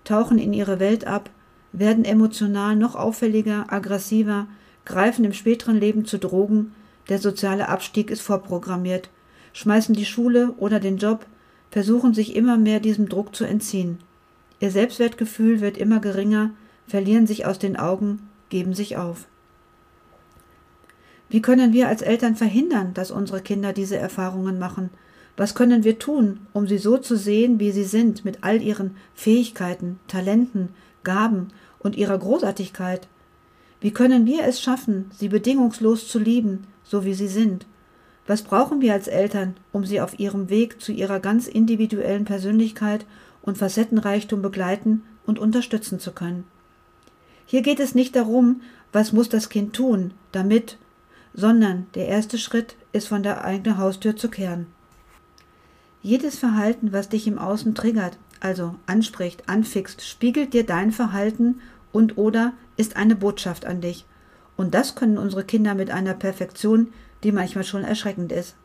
tauchen 0.04 0.38
in 0.38 0.52
ihre 0.52 0.80
Welt 0.80 1.06
ab, 1.06 1.28
werden 1.72 2.04
emotional 2.04 2.76
noch 2.76 2.94
auffälliger, 2.94 3.66
aggressiver, 3.68 4.46
greifen 4.84 5.24
im 5.24 5.34
späteren 5.34 5.78
Leben 5.78 6.06
zu 6.06 6.18
Drogen, 6.18 6.72
der 7.08 7.18
soziale 7.18 7.68
Abstieg 7.68 8.10
ist 8.10 8.22
vorprogrammiert, 8.22 9.10
schmeißen 9.52 9.94
die 9.94 10.06
Schule 10.06 10.54
oder 10.56 10.80
den 10.80 10.96
Job, 10.96 11.26
versuchen 11.70 12.14
sich 12.14 12.34
immer 12.34 12.56
mehr 12.56 12.80
diesem 12.80 13.08
Druck 13.08 13.34
zu 13.34 13.44
entziehen. 13.44 13.98
Ihr 14.60 14.70
Selbstwertgefühl 14.70 15.60
wird 15.60 15.76
immer 15.76 16.00
geringer, 16.00 16.50
verlieren 16.86 17.26
sich 17.26 17.46
aus 17.46 17.58
den 17.58 17.76
Augen, 17.76 18.28
geben 18.48 18.74
sich 18.74 18.96
auf. 18.96 19.26
Wie 21.28 21.42
können 21.42 21.72
wir 21.72 21.88
als 21.88 22.02
Eltern 22.02 22.36
verhindern, 22.36 22.94
dass 22.94 23.10
unsere 23.10 23.42
Kinder 23.42 23.72
diese 23.72 23.96
Erfahrungen 23.96 24.58
machen? 24.58 24.90
Was 25.36 25.54
können 25.54 25.84
wir 25.84 25.98
tun, 25.98 26.40
um 26.52 26.66
sie 26.66 26.78
so 26.78 26.96
zu 26.96 27.16
sehen, 27.16 27.60
wie 27.60 27.70
sie 27.70 27.84
sind, 27.84 28.24
mit 28.24 28.42
all 28.42 28.62
ihren 28.62 28.96
Fähigkeiten, 29.14 30.00
Talenten, 30.08 30.70
Gaben 31.04 31.48
und 31.78 31.96
ihrer 31.96 32.18
Großartigkeit? 32.18 33.06
Wie 33.80 33.92
können 33.92 34.26
wir 34.26 34.44
es 34.44 34.60
schaffen, 34.60 35.10
sie 35.16 35.28
bedingungslos 35.28 36.08
zu 36.08 36.18
lieben, 36.18 36.66
so 36.82 37.04
wie 37.04 37.14
sie 37.14 37.28
sind? 37.28 37.66
Was 38.28 38.42
brauchen 38.42 38.82
wir 38.82 38.92
als 38.92 39.08
Eltern, 39.08 39.56
um 39.72 39.86
sie 39.86 40.02
auf 40.02 40.18
ihrem 40.18 40.50
Weg 40.50 40.82
zu 40.82 40.92
ihrer 40.92 41.18
ganz 41.18 41.48
individuellen 41.48 42.26
Persönlichkeit 42.26 43.06
und 43.40 43.56
Facettenreichtum 43.56 44.42
begleiten 44.42 45.02
und 45.24 45.38
unterstützen 45.38 45.98
zu 45.98 46.12
können? 46.12 46.44
Hier 47.46 47.62
geht 47.62 47.80
es 47.80 47.94
nicht 47.94 48.14
darum, 48.14 48.60
was 48.92 49.14
muss 49.14 49.30
das 49.30 49.48
Kind 49.48 49.74
tun, 49.74 50.12
damit, 50.30 50.76
sondern 51.32 51.86
der 51.94 52.06
erste 52.08 52.36
Schritt 52.36 52.76
ist 52.92 53.08
von 53.08 53.22
der 53.22 53.44
eigenen 53.46 53.78
Haustür 53.78 54.14
zu 54.14 54.28
kehren. 54.28 54.66
Jedes 56.02 56.38
Verhalten, 56.38 56.92
was 56.92 57.08
dich 57.08 57.26
im 57.26 57.38
Außen 57.38 57.74
triggert, 57.74 58.18
also 58.40 58.74
anspricht, 58.84 59.48
anfixt, 59.48 60.06
spiegelt 60.06 60.52
dir 60.52 60.66
dein 60.66 60.92
Verhalten 60.92 61.60
und 61.92 62.18
oder 62.18 62.52
ist 62.76 62.96
eine 62.96 63.16
Botschaft 63.16 63.64
an 63.64 63.80
dich. 63.80 64.04
Und 64.58 64.74
das 64.74 64.94
können 64.94 65.16
unsere 65.16 65.44
Kinder 65.44 65.74
mit 65.74 65.90
einer 65.90 66.14
Perfektion, 66.14 66.88
die 67.22 67.32
manchmal 67.32 67.64
schon 67.64 67.84
erschreckend 67.84 68.32
ist. 68.32 68.56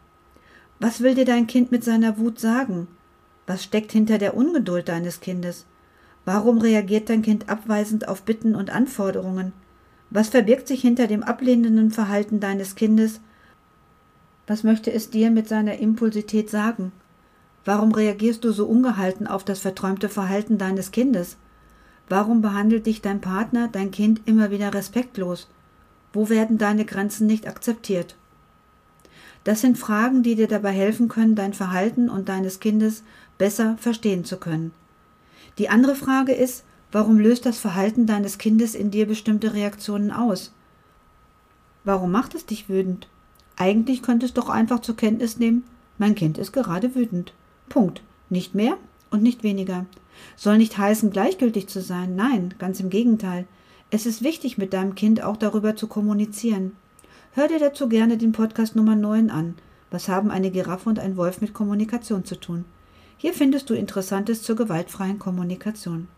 Was 0.79 1.01
will 1.01 1.15
dir 1.15 1.25
dein 1.25 1.47
Kind 1.47 1.71
mit 1.71 1.83
seiner 1.83 2.17
Wut 2.17 2.39
sagen? 2.39 2.87
Was 3.47 3.63
steckt 3.63 3.91
hinter 3.91 4.17
der 4.17 4.35
Ungeduld 4.35 4.87
deines 4.87 5.19
Kindes? 5.19 5.65
Warum 6.25 6.59
reagiert 6.59 7.09
dein 7.09 7.21
Kind 7.21 7.49
abweisend 7.49 8.07
auf 8.07 8.23
Bitten 8.23 8.55
und 8.55 8.69
Anforderungen? 8.69 9.53
Was 10.09 10.29
verbirgt 10.29 10.67
sich 10.67 10.81
hinter 10.81 11.07
dem 11.07 11.23
ablehnenden 11.23 11.91
Verhalten 11.91 12.39
deines 12.39 12.75
Kindes? 12.75 13.19
Was 14.47 14.63
möchte 14.63 14.91
es 14.91 15.09
dir 15.09 15.31
mit 15.31 15.47
seiner 15.47 15.79
Impulsität 15.79 16.49
sagen? 16.49 16.91
Warum 17.65 17.93
reagierst 17.93 18.43
du 18.43 18.51
so 18.51 18.65
ungehalten 18.65 19.27
auf 19.27 19.43
das 19.43 19.59
verträumte 19.59 20.09
Verhalten 20.09 20.57
deines 20.57 20.91
Kindes? 20.91 21.37
Warum 22.09 22.41
behandelt 22.41 22.85
dich 22.85 23.01
dein 23.01 23.21
Partner, 23.21 23.69
dein 23.69 23.91
Kind 23.91 24.21
immer 24.25 24.51
wieder 24.51 24.73
respektlos? 24.73 25.49
Wo 26.11 26.29
werden 26.29 26.57
deine 26.57 26.85
Grenzen 26.85 27.25
nicht 27.25 27.47
akzeptiert? 27.47 28.15
Das 29.43 29.61
sind 29.61 29.77
Fragen, 29.77 30.23
die 30.23 30.35
dir 30.35 30.47
dabei 30.47 30.71
helfen 30.71 31.09
können, 31.09 31.35
dein 31.35 31.53
Verhalten 31.53 32.09
und 32.09 32.29
deines 32.29 32.59
Kindes 32.59 33.03
besser 33.37 33.77
verstehen 33.77 34.23
zu 34.23 34.37
können. 34.37 34.71
Die 35.57 35.69
andere 35.69 35.95
Frage 35.95 36.33
ist, 36.33 36.63
warum 36.91 37.19
löst 37.19 37.45
das 37.45 37.59
Verhalten 37.59 38.05
deines 38.05 38.37
Kindes 38.37 38.75
in 38.75 38.91
dir 38.91 39.05
bestimmte 39.05 39.53
Reaktionen 39.53 40.11
aus? 40.11 40.53
Warum 41.83 42.11
macht 42.11 42.35
es 42.35 42.45
dich 42.45 42.69
wütend? 42.69 43.09
Eigentlich 43.57 44.01
könntest 44.01 44.37
du 44.37 44.41
doch 44.41 44.49
einfach 44.49 44.79
zur 44.79 44.95
Kenntnis 44.95 45.37
nehmen, 45.37 45.63
mein 45.97 46.15
Kind 46.15 46.37
ist 46.37 46.53
gerade 46.53 46.95
wütend. 46.95 47.33
Punkt. 47.69 48.01
Nicht 48.29 48.55
mehr 48.55 48.77
und 49.11 49.21
nicht 49.21 49.43
weniger. 49.43 49.85
Soll 50.35 50.57
nicht 50.57 50.77
heißen, 50.77 51.11
gleichgültig 51.11 51.67
zu 51.67 51.81
sein. 51.81 52.15
Nein, 52.15 52.55
ganz 52.57 52.79
im 52.79 52.89
Gegenteil. 52.89 53.45
Es 53.91 54.05
ist 54.05 54.23
wichtig, 54.23 54.57
mit 54.57 54.73
deinem 54.73 54.95
Kind 54.95 55.21
auch 55.23 55.37
darüber 55.37 55.75
zu 55.75 55.87
kommunizieren. 55.87 56.71
Hör 57.35 57.47
dir 57.47 57.57
dazu 57.57 57.89
gerne 57.89 58.19
den 58.19 58.31
Podcast 58.31 58.75
Nummer 58.75 58.95
9 58.95 59.31
an. 59.31 59.55
Was 59.89 60.07
haben 60.07 60.29
eine 60.29 60.51
Giraffe 60.51 60.87
und 60.87 60.99
ein 60.99 61.17
Wolf 61.17 61.41
mit 61.41 61.51
Kommunikation 61.51 62.25
zu 62.25 62.39
tun? 62.39 62.63
Hier 63.17 63.33
findest 63.33 63.71
du 63.71 63.73
Interessantes 63.73 64.43
zur 64.43 64.55
gewaltfreien 64.55 65.17
Kommunikation. 65.17 66.09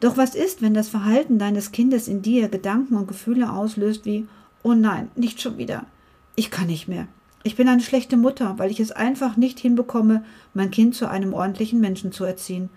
Doch 0.00 0.16
was 0.16 0.34
ist, 0.34 0.62
wenn 0.62 0.72
das 0.72 0.88
Verhalten 0.88 1.38
deines 1.38 1.70
Kindes 1.70 2.08
in 2.08 2.22
dir 2.22 2.48
Gedanken 2.48 2.96
und 2.96 3.08
Gefühle 3.08 3.52
auslöst 3.52 4.06
wie 4.06 4.26
Oh 4.62 4.72
nein, 4.72 5.10
nicht 5.16 5.42
schon 5.42 5.58
wieder. 5.58 5.84
Ich 6.34 6.50
kann 6.50 6.68
nicht 6.68 6.88
mehr. 6.88 7.06
Ich 7.42 7.54
bin 7.54 7.68
eine 7.68 7.82
schlechte 7.82 8.16
Mutter, 8.16 8.58
weil 8.58 8.70
ich 8.70 8.80
es 8.80 8.90
einfach 8.90 9.36
nicht 9.36 9.58
hinbekomme, 9.58 10.24
mein 10.54 10.70
Kind 10.70 10.94
zu 10.94 11.10
einem 11.10 11.34
ordentlichen 11.34 11.80
Menschen 11.80 12.10
zu 12.10 12.24
erziehen. 12.24 12.70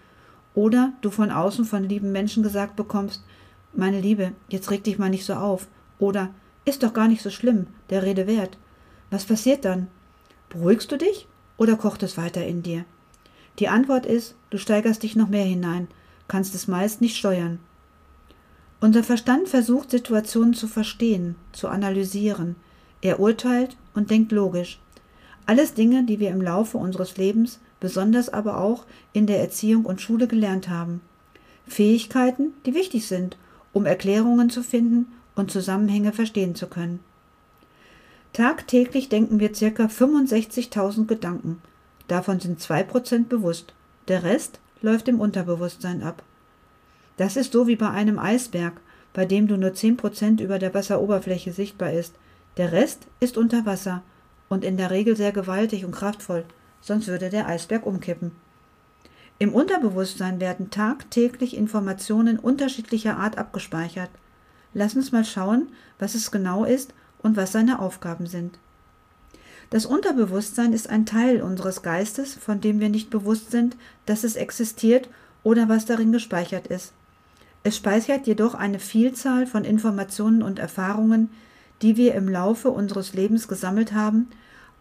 Oder 0.56 0.92
du 1.00 1.10
von 1.10 1.32
außen 1.32 1.64
von 1.64 1.86
lieben 1.86 2.12
Menschen 2.12 2.44
gesagt 2.44 2.76
bekommst, 2.76 3.24
meine 3.72 4.02
Liebe, 4.02 4.34
jetzt 4.50 4.72
reg 4.72 4.84
dich 4.84 5.00
mal 5.00 5.10
nicht 5.10 5.24
so 5.24 5.36
auf. 5.36 5.70
Oder 6.00 6.32
ist 6.68 6.84
doch 6.84 6.94
gar 6.94 7.08
nicht 7.08 7.22
so 7.22 7.30
schlimm, 7.30 7.68
der 7.90 8.04
Rede 8.04 8.28
wert. 8.28 8.58
Was 9.10 9.26
passiert 9.26 9.64
dann? 9.64 9.88
Beruhigst 10.50 10.92
du 10.92 10.98
dich 10.98 11.28
oder 11.58 11.78
kocht 11.78 12.04
es 12.04 12.18
weiter 12.18 12.46
in 12.46 12.62
dir? 12.62 12.84
Die 13.60 13.70
Antwort 13.70 14.06
ist, 14.06 14.36
du 14.50 14.58
steigerst 14.58 15.02
dich 15.02 15.16
noch 15.16 15.30
mehr 15.30 15.46
hinein, 15.46 15.88
kannst 16.28 16.54
es 16.56 16.68
meist 16.68 17.02
nicht 17.02 17.16
steuern. 17.16 17.60
Unser 18.82 19.04
Verstand 19.04 19.50
versucht 19.50 19.90
Situationen 19.90 20.54
zu 20.54 20.68
verstehen, 20.68 21.36
zu 21.54 21.70
analysieren, 21.70 22.58
er 23.02 23.20
urteilt 23.20 23.78
und 23.96 24.12
denkt 24.12 24.32
logisch. 24.32 24.80
Alles 25.46 25.74
Dinge, 25.74 26.04
die 26.04 26.20
wir 26.20 26.30
im 26.30 26.42
Laufe 26.42 26.78
unseres 26.78 27.18
Lebens, 27.18 27.60
besonders 27.80 28.30
aber 28.30 28.60
auch 28.60 28.86
in 29.14 29.26
der 29.26 29.40
Erziehung 29.40 29.86
und 29.86 30.02
Schule 30.02 30.28
gelernt 30.28 30.68
haben. 30.68 31.02
Fähigkeiten, 31.66 32.54
die 32.66 32.76
wichtig 32.76 33.08
sind, 33.08 33.38
um 33.72 33.86
Erklärungen 33.86 34.50
zu 34.50 34.62
finden 34.64 35.08
und 35.38 35.52
Zusammenhänge 35.52 36.14
verstehen 36.14 36.56
zu 36.56 36.68
können. 36.68 37.00
Tagtäglich 38.34 39.10
denken 39.10 39.40
wir 39.40 39.50
ca. 39.50 39.86
65.000 39.86 41.08
Gedanken. 41.08 41.62
Davon 42.08 42.40
sind 42.40 42.60
2% 42.60 43.26
bewusst. 43.26 43.74
Der 44.08 44.24
Rest 44.24 44.60
läuft 44.82 45.08
im 45.08 45.20
Unterbewusstsein 45.20 46.04
ab. 46.04 46.24
Das 47.18 47.36
ist 47.36 47.54
so 47.54 47.68
wie 47.68 47.76
bei 47.76 47.90
einem 47.90 48.20
Eisberg, 48.20 48.80
bei 49.14 49.26
dem 49.26 49.48
du 49.48 49.58
nur 49.58 49.72
10% 49.72 50.42
über 50.42 50.60
der 50.60 50.74
Wasseroberfläche 50.74 51.52
sichtbar 51.52 51.92
ist, 51.92 52.14
der 52.58 52.72
Rest 52.72 53.08
ist 53.20 53.38
unter 53.38 53.66
Wasser 53.66 54.04
und 54.50 54.64
in 54.64 54.78
der 54.78 54.92
Regel 54.92 55.16
sehr 55.16 55.32
gewaltig 55.32 55.86
und 55.86 55.92
kraftvoll, 55.92 56.46
sonst 56.82 57.08
würde 57.08 57.30
der 57.30 57.48
Eisberg 57.48 57.86
umkippen. 57.86 58.32
Im 59.40 59.54
Unterbewusstsein 59.54 60.40
werden 60.40 60.72
tagtäglich 60.72 61.56
Informationen 61.56 62.40
unterschiedlicher 62.40 63.18
Art 63.18 63.38
abgespeichert. 63.38 64.10
Lass 64.78 64.96
uns 64.96 65.12
mal 65.12 65.26
schauen, 65.26 65.70
was 65.98 66.14
es 66.14 66.30
genau 66.30 66.64
ist 66.64 66.94
und 67.24 67.36
was 67.36 67.52
seine 67.52 67.80
Aufgaben 67.80 68.28
sind. 68.28 68.60
Das 69.72 69.88
Unterbewusstsein 69.88 70.72
ist 70.72 70.88
ein 70.88 71.08
Teil 71.08 71.42
unseres 71.42 71.82
Geistes, 71.82 72.36
von 72.36 72.62
dem 72.62 72.80
wir 72.80 72.90
nicht 72.90 73.10
bewusst 73.10 73.50
sind, 73.50 73.76
dass 74.06 74.24
es 74.24 74.36
existiert 74.36 75.10
oder 75.42 75.68
was 75.68 75.86
darin 75.86 76.12
gespeichert 76.12 76.68
ist. 76.68 76.94
Es 77.64 77.76
speichert 77.76 78.28
jedoch 78.28 78.54
eine 78.54 78.78
Vielzahl 78.78 79.48
von 79.48 79.66
Informationen 79.66 80.44
und 80.44 80.60
Erfahrungen, 80.60 81.32
die 81.82 81.98
wir 81.98 82.14
im 82.14 82.30
Laufe 82.30 82.70
unseres 82.70 83.16
Lebens 83.16 83.48
gesammelt 83.48 83.94
haben, 83.94 84.28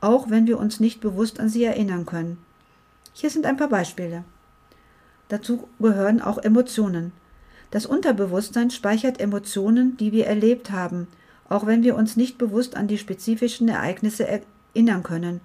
auch 0.02 0.28
wenn 0.28 0.46
wir 0.46 0.58
uns 0.58 0.78
nicht 0.78 1.00
bewusst 1.00 1.40
an 1.40 1.48
sie 1.48 1.64
erinnern 1.64 2.04
können. 2.04 2.36
Hier 3.14 3.30
sind 3.30 3.46
ein 3.46 3.56
paar 3.56 3.70
Beispiele. 3.70 4.24
Dazu 5.28 5.70
gehören 5.80 6.20
auch 6.20 6.36
Emotionen. 6.36 7.12
Das 7.70 7.86
Unterbewusstsein 7.86 8.70
speichert 8.70 9.20
Emotionen, 9.20 9.96
die 9.96 10.12
wir 10.12 10.26
erlebt 10.26 10.70
haben, 10.70 11.08
auch 11.48 11.66
wenn 11.66 11.82
wir 11.82 11.96
uns 11.96 12.16
nicht 12.16 12.38
bewusst 12.38 12.76
an 12.76 12.88
die 12.88 12.98
spezifischen 12.98 13.68
Ereignisse 13.68 14.26
erinnern 14.26 15.02
können, 15.02 15.40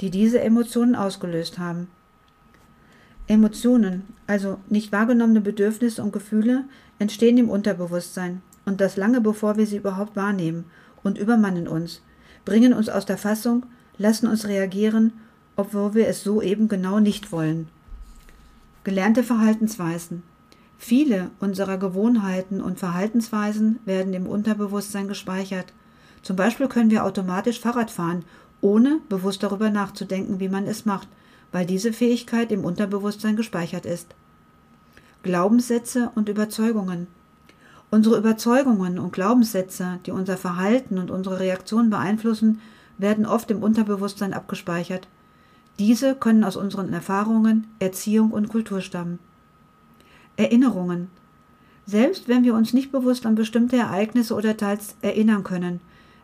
die 0.00 0.10
diese 0.10 0.40
Emotionen 0.40 0.94
ausgelöst 0.94 1.58
haben. 1.58 1.88
Emotionen, 3.28 4.02
also 4.26 4.58
nicht 4.68 4.90
wahrgenommene 4.90 5.40
Bedürfnisse 5.40 6.02
und 6.02 6.12
Gefühle, 6.12 6.64
entstehen 6.98 7.38
im 7.38 7.48
Unterbewusstsein 7.48 8.42
und 8.64 8.80
das 8.80 8.96
lange 8.96 9.20
bevor 9.20 9.56
wir 9.56 9.66
sie 9.66 9.76
überhaupt 9.76 10.16
wahrnehmen 10.16 10.64
und 11.02 11.18
übermannen 11.18 11.68
uns, 11.68 12.02
bringen 12.44 12.72
uns 12.72 12.88
aus 12.88 13.06
der 13.06 13.18
Fassung, 13.18 13.66
lassen 13.98 14.26
uns 14.26 14.48
reagieren, 14.48 15.12
obwohl 15.56 15.94
wir 15.94 16.08
es 16.08 16.24
so 16.24 16.42
eben 16.42 16.68
genau 16.68 16.98
nicht 16.98 17.32
wollen. 17.32 17.68
Gelernte 18.82 19.22
Verhaltensweisen. 19.22 20.22
Viele 20.82 21.30
unserer 21.40 21.76
Gewohnheiten 21.76 22.62
und 22.62 22.78
Verhaltensweisen 22.78 23.80
werden 23.84 24.14
im 24.14 24.26
Unterbewusstsein 24.26 25.08
gespeichert. 25.08 25.74
Zum 26.22 26.36
Beispiel 26.36 26.68
können 26.68 26.90
wir 26.90 27.04
automatisch 27.04 27.60
Fahrrad 27.60 27.90
fahren, 27.90 28.24
ohne 28.62 28.98
bewusst 29.10 29.42
darüber 29.42 29.68
nachzudenken, 29.68 30.40
wie 30.40 30.48
man 30.48 30.66
es 30.66 30.86
macht, 30.86 31.06
weil 31.52 31.66
diese 31.66 31.92
Fähigkeit 31.92 32.50
im 32.50 32.64
Unterbewusstsein 32.64 33.36
gespeichert 33.36 33.84
ist. 33.84 34.14
Glaubenssätze 35.22 36.12
und 36.14 36.30
Überzeugungen. 36.30 37.08
Unsere 37.90 38.16
Überzeugungen 38.16 38.98
und 38.98 39.12
Glaubenssätze, 39.12 39.98
die 40.06 40.12
unser 40.12 40.38
Verhalten 40.38 40.96
und 40.96 41.10
unsere 41.10 41.40
Reaktionen 41.40 41.90
beeinflussen, 41.90 42.62
werden 42.96 43.26
oft 43.26 43.50
im 43.50 43.62
Unterbewusstsein 43.62 44.32
abgespeichert. 44.32 45.08
Diese 45.78 46.14
können 46.14 46.42
aus 46.42 46.56
unseren 46.56 46.94
Erfahrungen, 46.94 47.66
Erziehung 47.80 48.30
und 48.30 48.48
Kultur 48.48 48.80
stammen. 48.80 49.18
Erinnerungen. 50.40 51.08
Selbst 51.84 52.26
wenn 52.26 52.44
wir 52.44 52.54
uns 52.54 52.72
nicht 52.72 52.90
bewusst 52.90 53.26
an 53.26 53.34
bestimmte 53.34 53.76
Ereignisse 53.76 54.34
oder 54.34 54.56
Teils 54.56 54.96
erinnern 55.02 55.44
können, 55.44 55.80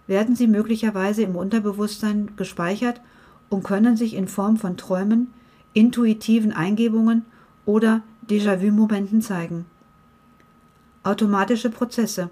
werden 0.07 0.35
sie 0.35 0.47
möglicherweise 0.47 1.23
im 1.23 1.37
Unterbewusstsein 1.37 2.31
gespeichert 2.37 3.03
und 3.51 3.63
können 3.63 3.97
sich 3.97 4.15
in 4.15 4.27
Form 4.27 4.57
von 4.57 4.79
Träumen, 4.79 5.33
intuitiven 5.75 6.53
Eingebungen 6.53 7.27
oder 7.67 8.01
Déjà-vu-Momenten 8.29 9.21
zeigen. 9.21 9.67
Automatische 11.03 11.69
Prozesse. 11.69 12.31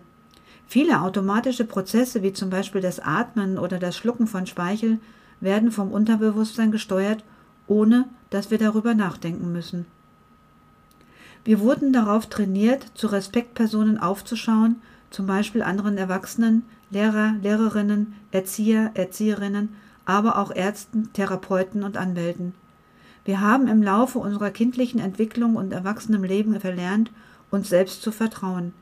Viele 0.66 1.02
automatische 1.02 1.66
Prozesse, 1.66 2.22
wie 2.22 2.32
zum 2.32 2.48
Beispiel 2.48 2.80
das 2.80 2.98
Atmen 2.98 3.58
oder 3.58 3.78
das 3.78 3.96
Schlucken 3.96 4.26
von 4.26 4.46
Speichel, 4.46 4.98
werden 5.40 5.70
vom 5.70 5.92
Unterbewusstsein 5.92 6.72
gesteuert, 6.72 7.24
ohne 7.66 8.06
dass 8.30 8.50
wir 8.50 8.58
darüber 8.58 8.94
nachdenken 8.94 9.52
müssen. 9.52 9.84
Wir 11.44 11.60
wurden 11.60 11.92
darauf 11.92 12.26
trainiert, 12.26 12.86
zu 12.94 13.06
Respektpersonen 13.06 13.98
aufzuschauen, 13.98 14.76
zum 15.10 15.26
Beispiel 15.26 15.62
anderen 15.62 15.98
Erwachsenen, 15.98 16.62
Lehrer, 16.90 17.34
Lehrerinnen, 17.42 18.14
Erzieher, 18.32 18.90
Erzieherinnen, 18.94 19.68
aber 20.06 20.38
auch 20.38 20.50
Ärzten, 20.50 21.12
Therapeuten 21.12 21.82
und 21.82 21.96
Anwälten. 21.96 22.54
Wir 23.24 23.40
haben 23.40 23.68
im 23.68 23.82
Laufe 23.82 24.18
unserer 24.18 24.50
kindlichen 24.50 25.00
Entwicklung 25.00 25.56
und 25.56 25.72
Erwachsenenleben 25.72 26.58
verlernt, 26.60 27.10
uns 27.50 27.68
selbst 27.68 28.02
zu 28.02 28.10
vertrauen. 28.10 28.72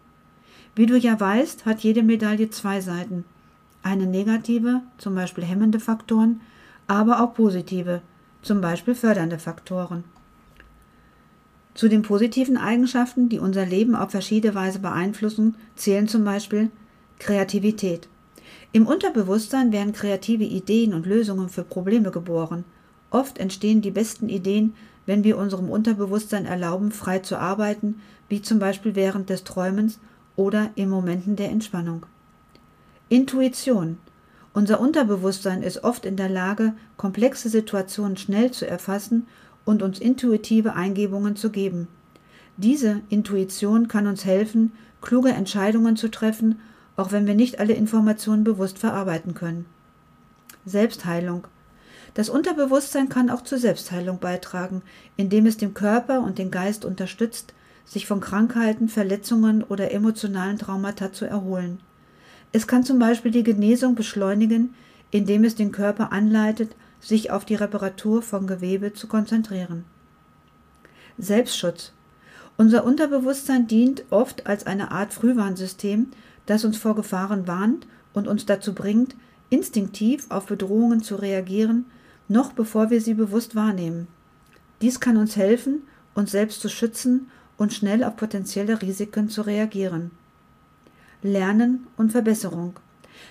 Wie 0.75 0.87
du 0.87 0.97
ja 0.97 1.19
weißt, 1.19 1.67
hat 1.67 1.81
jede 1.81 2.03
Medaille 2.03 2.51
zwei 2.51 2.81
Seiten. 2.81 3.25
Eine 3.83 4.07
negative, 4.07 4.81
zum 4.99 5.15
Beispiel 5.15 5.45
hemmende 5.45 5.81
Faktoren, 5.81 6.41
aber 6.87 7.23
auch 7.23 7.35
positive, 7.35 8.03
zum 8.41 8.61
Beispiel 8.61 8.95
fördernde 8.95 9.39
Faktoren. 9.39 10.05
Zu 11.75 11.89
den 11.89 12.03
positiven 12.03 12.57
Eigenschaften, 12.57 13.29
die 13.29 13.39
unser 13.39 13.65
Leben 13.65 13.95
auf 13.95 14.11
verschiedene 14.11 14.55
Weise 14.55 14.79
beeinflussen, 14.79 15.57
zählen 15.75 16.07
zum 16.07 16.25
Beispiel 16.25 16.71
Kreativität. 17.19 18.09
Im 18.73 18.87
Unterbewusstsein 18.87 19.73
werden 19.73 19.93
kreative 19.93 20.45
Ideen 20.45 20.95
und 20.95 21.07
Lösungen 21.07 21.49
für 21.49 21.63
Probleme 21.63 22.11
geboren. 22.11 22.65
Oft 23.11 23.39
entstehen 23.39 23.83
die 23.83 23.91
besten 23.91 24.29
Ideen, 24.29 24.75
wenn 25.07 25.25
wir 25.25 25.39
unserem 25.39 25.71
Unterbewusstsein 25.71 26.47
erlauben, 26.47 26.93
frei 26.93 27.19
zu 27.21 27.37
arbeiten, 27.37 28.01
wie 28.29 28.43
zum 28.43 28.59
Beispiel 28.59 28.95
während 28.95 29.31
des 29.31 29.45
Träumens 29.45 29.99
oder 30.37 30.71
in 30.75 30.89
Momenten 30.89 31.37
der 31.37 31.51
Entspannung. 31.51 32.07
Intuition. 33.09 33.99
Unser 34.55 34.81
Unterbewusstsein 34.81 35.63
ist 35.63 35.85
oft 35.85 36.05
in 36.05 36.17
der 36.17 36.29
Lage, 36.29 36.75
komplexe 36.97 37.49
Situationen 37.49 38.17
schnell 38.17 38.51
zu 38.51 38.67
erfassen 38.67 39.27
und 39.65 39.83
uns 39.83 39.99
intuitive 39.99 40.75
Eingebungen 40.75 41.37
zu 41.37 41.51
geben. 41.51 41.89
Diese 42.57 43.01
Intuition 43.09 43.89
kann 43.89 44.07
uns 44.07 44.25
helfen, 44.25 44.73
kluge 45.01 45.31
Entscheidungen 45.31 45.97
zu 45.97 46.09
treffen, 46.09 46.61
auch 46.97 47.13
wenn 47.13 47.27
wir 47.27 47.35
nicht 47.35 47.59
alle 47.59 47.73
Informationen 47.73 48.45
bewusst 48.45 48.79
verarbeiten 48.79 49.35
können. 49.35 49.67
Selbstheilung. 50.65 51.47
Das 52.15 52.29
Unterbewusstsein 52.29 53.09
kann 53.09 53.31
auch 53.31 53.43
zur 53.43 53.59
Selbstheilung 53.59 54.19
beitragen, 54.19 54.83
indem 55.17 55.47
es 55.47 55.57
den 55.57 55.73
Körper 55.73 56.21
und 56.21 56.39
den 56.39 56.51
Geist 56.51 56.85
unterstützt, 56.85 57.55
sich 57.85 58.07
von 58.07 58.21
Krankheiten, 58.21 58.89
Verletzungen 58.89 59.63
oder 59.65 59.93
emotionalen 59.93 60.59
Traumata 60.59 61.13
zu 61.13 61.25
erholen. 61.25 61.81
Es 62.53 62.67
kann 62.67 62.85
zum 62.85 62.99
Beispiel 62.99 63.31
die 63.31 63.43
Genesung 63.43 63.95
beschleunigen, 63.95 64.75
indem 65.11 65.45
es 65.45 65.55
den 65.55 65.73
Körper 65.73 66.13
anleitet, 66.13 66.77
sich 67.03 67.31
auf 67.31 67.45
die 67.45 67.57
Reparatur 67.57 68.23
von 68.23 68.47
Gewebe 68.47 68.95
zu 68.95 69.09
konzentrieren. 69.09 69.85
Selbstschutz. 71.19 71.93
Unser 72.57 72.85
Unterbewusstsein 72.85 73.67
dient 73.67 74.05
oft 74.11 74.47
als 74.47 74.67
eine 74.67 74.93
Art 74.93 75.13
Frühwarnsystem, 75.13 76.09
das 76.47 76.65
uns 76.65 76.79
vor 76.79 76.95
Gefahren 76.95 77.47
warnt 77.47 77.87
und 78.15 78.29
uns 78.29 78.47
dazu 78.47 78.75
bringt, 78.75 79.17
instinktiv 79.51 80.27
auf 80.31 80.47
Bedrohungen 80.47 81.03
zu 81.03 81.17
reagieren, 81.17 81.87
noch 82.29 82.53
bevor 82.53 82.91
wir 82.91 83.01
sie 83.01 83.15
bewusst 83.15 83.55
wahrnehmen. 83.55 84.07
Dies 84.81 85.01
kann 85.01 85.17
uns 85.17 85.37
helfen, 85.37 85.83
uns 86.15 86.31
selbst 86.31 86.61
zu 86.61 86.69
schützen 86.69 87.29
und 87.57 87.73
schnell 87.73 88.05
auf 88.05 88.17
potenzielle 88.17 88.81
Risiken 88.81 89.29
zu 89.29 89.43
reagieren. 89.43 90.11
Lernen 91.23 91.87
und 91.97 92.13
Verbesserung. 92.13 92.75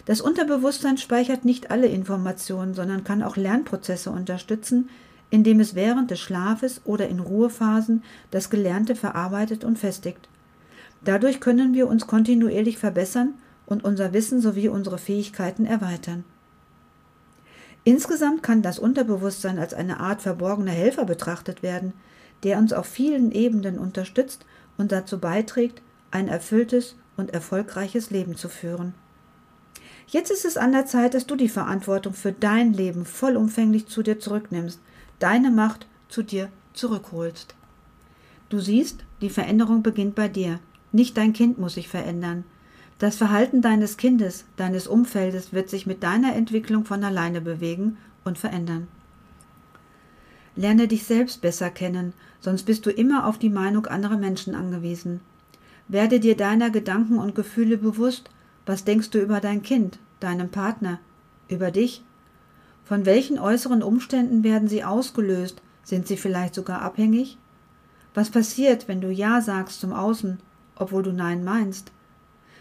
Das 0.05 0.21
Unterbewusstsein 0.21 0.97
speichert 0.97 1.45
nicht 1.45 1.71
alle 1.71 1.87
Informationen, 1.87 2.73
sondern 2.73 3.03
kann 3.03 3.23
auch 3.23 3.37
Lernprozesse 3.37 4.11
unterstützen, 4.11 4.89
indem 5.29 5.59
es 5.59 5.75
während 5.75 6.11
des 6.11 6.19
Schlafes 6.19 6.81
oder 6.85 7.07
in 7.07 7.19
Ruhephasen 7.19 8.03
das 8.31 8.49
Gelernte 8.49 8.95
verarbeitet 8.95 9.63
und 9.63 9.79
festigt. 9.79 10.27
Dadurch 11.03 11.39
können 11.39 11.73
wir 11.73 11.87
uns 11.87 12.05
kontinuierlich 12.05 12.77
verbessern 12.77 13.33
und 13.65 13.83
unser 13.83 14.13
Wissen 14.13 14.41
sowie 14.41 14.67
unsere 14.67 14.97
Fähigkeiten 14.97 15.65
erweitern. 15.65 16.25
Insgesamt 17.83 18.43
kann 18.43 18.61
das 18.61 18.77
Unterbewusstsein 18.77 19.57
als 19.57 19.73
eine 19.73 19.99
Art 19.99 20.21
verborgener 20.21 20.71
Helfer 20.71 21.05
betrachtet 21.05 21.63
werden, 21.63 21.93
der 22.43 22.57
uns 22.59 22.73
auf 22.73 22.85
vielen 22.85 23.31
Ebenen 23.31 23.79
unterstützt 23.79 24.45
und 24.77 24.91
dazu 24.91 25.19
beiträgt, 25.19 25.81
ein 26.11 26.27
erfülltes 26.27 26.95
und 27.17 27.33
erfolgreiches 27.33 28.11
Leben 28.11 28.35
zu 28.35 28.49
führen. 28.49 28.93
Jetzt 30.11 30.29
ist 30.29 30.43
es 30.43 30.57
an 30.57 30.73
der 30.73 30.85
Zeit, 30.85 31.13
dass 31.13 31.25
du 31.25 31.37
die 31.37 31.47
Verantwortung 31.47 32.13
für 32.13 32.33
dein 32.33 32.73
Leben 32.73 33.05
vollumfänglich 33.05 33.87
zu 33.87 34.03
dir 34.03 34.19
zurücknimmst, 34.19 34.81
deine 35.19 35.51
Macht 35.51 35.87
zu 36.09 36.21
dir 36.21 36.49
zurückholst. 36.73 37.55
Du 38.49 38.59
siehst, 38.59 39.05
die 39.21 39.29
Veränderung 39.29 39.83
beginnt 39.83 40.15
bei 40.15 40.27
dir. 40.27 40.59
Nicht 40.91 41.15
dein 41.15 41.31
Kind 41.31 41.59
muss 41.59 41.75
sich 41.75 41.87
verändern. 41.87 42.43
Das 42.99 43.15
Verhalten 43.15 43.61
deines 43.61 43.95
Kindes, 43.95 44.43
deines 44.57 44.85
Umfeldes 44.85 45.53
wird 45.53 45.69
sich 45.69 45.87
mit 45.87 46.03
deiner 46.03 46.35
Entwicklung 46.35 46.83
von 46.83 47.05
alleine 47.05 47.39
bewegen 47.39 47.95
und 48.25 48.37
verändern. 48.37 48.89
Lerne 50.57 50.89
dich 50.89 51.05
selbst 51.05 51.39
besser 51.39 51.69
kennen, 51.69 52.11
sonst 52.41 52.63
bist 52.63 52.85
du 52.85 52.89
immer 52.89 53.27
auf 53.27 53.37
die 53.37 53.49
Meinung 53.49 53.85
anderer 53.85 54.17
Menschen 54.17 54.55
angewiesen. 54.55 55.21
Werde 55.87 56.19
dir 56.19 56.35
deiner 56.35 56.69
Gedanken 56.69 57.17
und 57.17 57.33
Gefühle 57.33 57.77
bewusst, 57.77 58.29
was 58.65 58.83
denkst 58.83 59.09
du 59.09 59.19
über 59.19 59.39
dein 59.39 59.63
Kind, 59.63 59.99
deinen 60.19 60.49
Partner, 60.49 60.99
über 61.47 61.71
dich? 61.71 62.03
Von 62.83 63.05
welchen 63.05 63.39
äußeren 63.39 63.83
Umständen 63.83 64.43
werden 64.43 64.67
sie 64.67 64.83
ausgelöst? 64.83 65.61
Sind 65.83 66.07
sie 66.07 66.17
vielleicht 66.17 66.55
sogar 66.55 66.81
abhängig? 66.81 67.37
Was 68.13 68.29
passiert, 68.29 68.87
wenn 68.87 69.01
du 69.01 69.09
Ja 69.09 69.41
sagst 69.41 69.79
zum 69.79 69.93
Außen, 69.93 70.39
obwohl 70.75 71.03
du 71.03 71.11
Nein 71.11 71.43
meinst? 71.43 71.91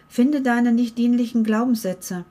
Finde 0.08 0.42
deine 0.42 0.72
nicht 0.72 0.98
dienlichen 0.98 1.44
Glaubenssätze. 1.44 2.24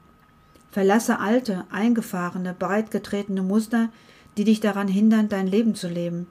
Verlasse 0.72 1.20
alte, 1.20 1.66
eingefahrene, 1.72 2.54
breitgetretene 2.54 3.42
Muster, 3.42 3.90
die 4.38 4.44
dich 4.44 4.60
daran 4.60 4.88
hindern, 4.88 5.30
dein 5.30 5.48
Leben 5.48 5.76
zu 5.76 5.88
leben. 5.88 6.28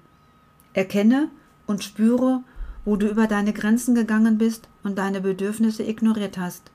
Erkenne 0.72 1.28
und 1.66 1.84
spüre, 1.84 2.42
wo 2.84 2.96
du 2.96 3.08
über 3.08 3.26
deine 3.26 3.52
Grenzen 3.52 3.94
gegangen 3.94 4.38
bist 4.38 4.68
und 4.82 4.98
deine 4.98 5.20
Bedürfnisse 5.20 5.82
ignoriert 5.82 6.38
hast. 6.38 6.70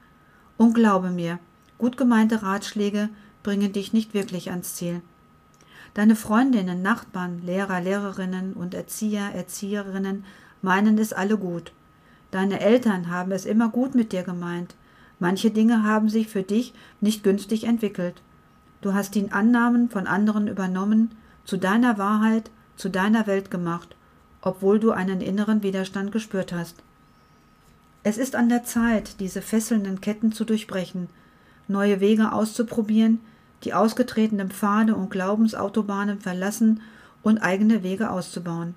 Und 0.58 0.74
glaube 0.74 1.10
mir, 1.10 1.40
gut 1.78 1.98
gemeinte 1.98 2.44
Ratschläge 2.44 3.10
bringen 3.42 3.74
dich 3.74 3.94
nicht 3.94 4.14
wirklich 4.14 4.52
ans 4.52 4.76
Ziel. 4.76 5.02
Deine 5.94 6.16
Freundinnen, 6.16 6.82
Nachbarn, 6.82 7.42
Lehrer, 7.44 7.80
Lehrerinnen 7.80 8.54
und 8.54 8.74
Erzieher, 8.74 9.32
Erzieherinnen 9.36 10.26
meinen 10.62 10.98
es 10.98 11.14
alle 11.14 11.38
gut. 11.38 11.72
Deine 12.32 12.62
Eltern 12.62 13.12
haben 13.12 13.32
es 13.32 13.46
immer 13.46 13.70
gut 13.70 13.94
mit 13.94 14.12
dir 14.12 14.24
gemeint. 14.24 14.76
Manche 15.20 15.52
Dinge 15.52 15.84
haben 15.84 16.10
sich 16.10 16.28
für 16.28 16.42
dich 16.42 16.74
nicht 17.00 17.24
günstig 17.24 17.66
entwickelt. 17.66 18.22
Du 18.82 18.94
hast 18.94 19.14
die 19.16 19.32
Annahmen 19.32 19.90
von 19.90 20.08
anderen 20.08 20.48
übernommen, 20.48 21.12
zu 21.46 21.58
deiner 21.58 21.98
Wahrheit, 21.98 22.50
zu 22.76 22.90
deiner 22.90 23.28
Welt 23.28 23.52
gemacht, 23.52 23.96
obwohl 24.42 24.80
du 24.80 24.92
einen 24.92 25.22
inneren 25.22 25.62
Widerstand 25.62 26.12
gespürt 26.12 26.52
hast. 26.54 26.82
Es 28.06 28.18
ist 28.18 28.36
an 28.36 28.50
der 28.50 28.66
Zeit, 28.66 29.22
diese 29.22 29.42
fesselnden 29.42 30.02
Ketten 30.02 30.34
zu 30.34 30.44
durchbrechen, 30.44 31.08
neue 31.70 32.02
Wege 32.02 32.34
auszuprobieren, 32.34 33.22
die 33.64 33.74
ausgetretenen 33.74 34.52
Pfade 34.52 34.94
und 34.94 35.10
Glaubensautobahnen 35.10 36.20
verlassen 36.20 36.82
und 37.22 37.38
eigene 37.38 37.82
Wege 37.82 38.12
auszubauen. 38.12 38.76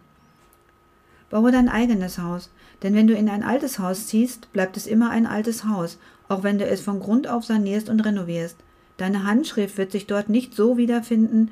Baue 1.29 1.51
dein 1.51 1.69
eigenes 1.69 2.19
Haus, 2.19 2.51
denn 2.85 2.95
wenn 2.95 3.09
du 3.09 3.15
in 3.15 3.29
ein 3.29 3.43
altes 3.43 3.81
Haus 3.81 4.07
ziehst, 4.07 4.53
bleibt 4.53 4.77
es 4.77 4.87
immer 4.87 5.11
ein 5.11 5.27
altes 5.27 5.65
Haus, 5.65 5.99
auch 6.29 6.45
wenn 6.45 6.59
du 6.59 6.65
es 6.65 6.81
von 6.81 7.01
Grund 7.01 7.27
auf 7.27 7.45
sanierst 7.45 7.89
und 7.89 8.01
renovierst. 8.01 8.57
Deine 8.97 9.25
Handschrift 9.25 9.77
wird 9.77 9.91
sich 9.91 10.07
dort 10.07 10.29
nicht 10.29 10.55
so 10.55 10.77
wiederfinden 10.77 11.51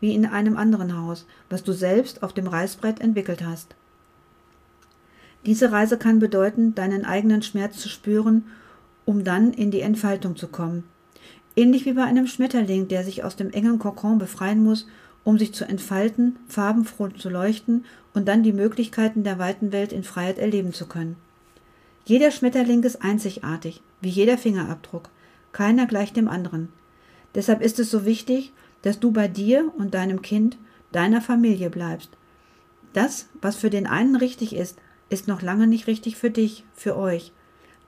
wie 0.00 0.14
in 0.14 0.26
einem 0.26 0.58
anderen 0.58 0.96
Haus, 0.98 1.24
was 1.48 1.64
du 1.64 1.72
selbst 1.72 2.22
auf 2.22 2.34
dem 2.34 2.46
Reißbrett 2.46 3.00
entwickelt 3.00 3.42
hast. 3.42 3.74
Diese 5.46 5.72
Reise 5.72 5.98
kann 5.98 6.18
bedeuten, 6.18 6.74
deinen 6.74 7.04
eigenen 7.04 7.42
Schmerz 7.42 7.78
zu 7.78 7.88
spüren, 7.88 8.44
um 9.04 9.24
dann 9.24 9.52
in 9.52 9.70
die 9.70 9.80
Entfaltung 9.80 10.36
zu 10.36 10.48
kommen. 10.48 10.84
Ähnlich 11.56 11.84
wie 11.84 11.92
bei 11.92 12.04
einem 12.04 12.26
Schmetterling, 12.26 12.88
der 12.88 13.04
sich 13.04 13.22
aus 13.22 13.36
dem 13.36 13.50
engen 13.50 13.78
Kokon 13.78 14.18
befreien 14.18 14.62
muss, 14.62 14.86
um 15.22 15.38
sich 15.38 15.54
zu 15.54 15.64
entfalten, 15.64 16.36
farbenfroh 16.48 17.08
zu 17.08 17.30
leuchten 17.30 17.84
und 18.12 18.26
dann 18.28 18.42
die 18.42 18.52
Möglichkeiten 18.52 19.24
der 19.24 19.38
weiten 19.38 19.72
Welt 19.72 19.92
in 19.92 20.02
Freiheit 20.02 20.38
erleben 20.38 20.72
zu 20.72 20.86
können. 20.86 21.16
Jeder 22.04 22.30
Schmetterling 22.30 22.82
ist 22.82 23.02
einzigartig, 23.02 23.82
wie 24.00 24.10
jeder 24.10 24.36
Fingerabdruck. 24.36 25.08
Keiner 25.52 25.86
gleicht 25.86 26.16
dem 26.16 26.28
anderen. 26.28 26.68
Deshalb 27.34 27.62
ist 27.62 27.78
es 27.78 27.90
so 27.90 28.04
wichtig, 28.04 28.52
dass 28.82 29.00
du 29.00 29.10
bei 29.10 29.28
dir 29.28 29.72
und 29.78 29.94
deinem 29.94 30.20
Kind, 30.20 30.58
deiner 30.92 31.22
Familie 31.22 31.70
bleibst. 31.70 32.10
Das, 32.92 33.28
was 33.40 33.56
für 33.56 33.70
den 33.70 33.86
einen 33.86 34.16
richtig 34.16 34.54
ist, 34.54 34.78
ist 35.08 35.28
noch 35.28 35.42
lange 35.42 35.66
nicht 35.66 35.86
richtig 35.86 36.16
für 36.16 36.30
dich, 36.30 36.64
für 36.74 36.96
euch. 36.96 37.32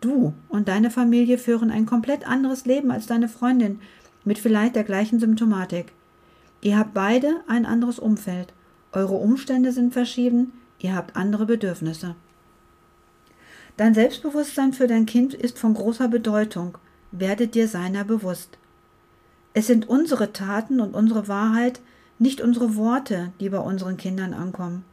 Du 0.00 0.34
und 0.48 0.68
deine 0.68 0.90
Familie 0.90 1.38
führen 1.38 1.70
ein 1.70 1.86
komplett 1.86 2.26
anderes 2.26 2.66
Leben 2.66 2.90
als 2.90 3.06
deine 3.06 3.28
Freundin 3.28 3.80
mit 4.24 4.38
vielleicht 4.38 4.76
der 4.76 4.84
gleichen 4.84 5.18
Symptomatik. 5.18 5.92
Ihr 6.60 6.78
habt 6.78 6.94
beide 6.94 7.40
ein 7.48 7.64
anderes 7.64 7.98
Umfeld. 7.98 8.52
Eure 8.92 9.14
Umstände 9.14 9.72
sind 9.72 9.92
verschieden, 9.92 10.52
ihr 10.78 10.94
habt 10.94 11.16
andere 11.16 11.46
Bedürfnisse. 11.46 12.14
Dein 13.76 13.94
Selbstbewusstsein 13.94 14.72
für 14.72 14.86
dein 14.86 15.06
Kind 15.06 15.34
ist 15.34 15.58
von 15.58 15.74
großer 15.74 16.08
Bedeutung. 16.08 16.78
Werde 17.12 17.46
dir 17.46 17.68
seiner 17.68 18.04
bewusst. 18.04 18.58
Es 19.52 19.66
sind 19.66 19.88
unsere 19.88 20.32
Taten 20.32 20.80
und 20.80 20.94
unsere 20.94 21.28
Wahrheit, 21.28 21.80
nicht 22.18 22.40
unsere 22.40 22.76
Worte, 22.76 23.32
die 23.40 23.48
bei 23.48 23.58
unseren 23.58 23.96
Kindern 23.96 24.34
ankommen. 24.34 24.84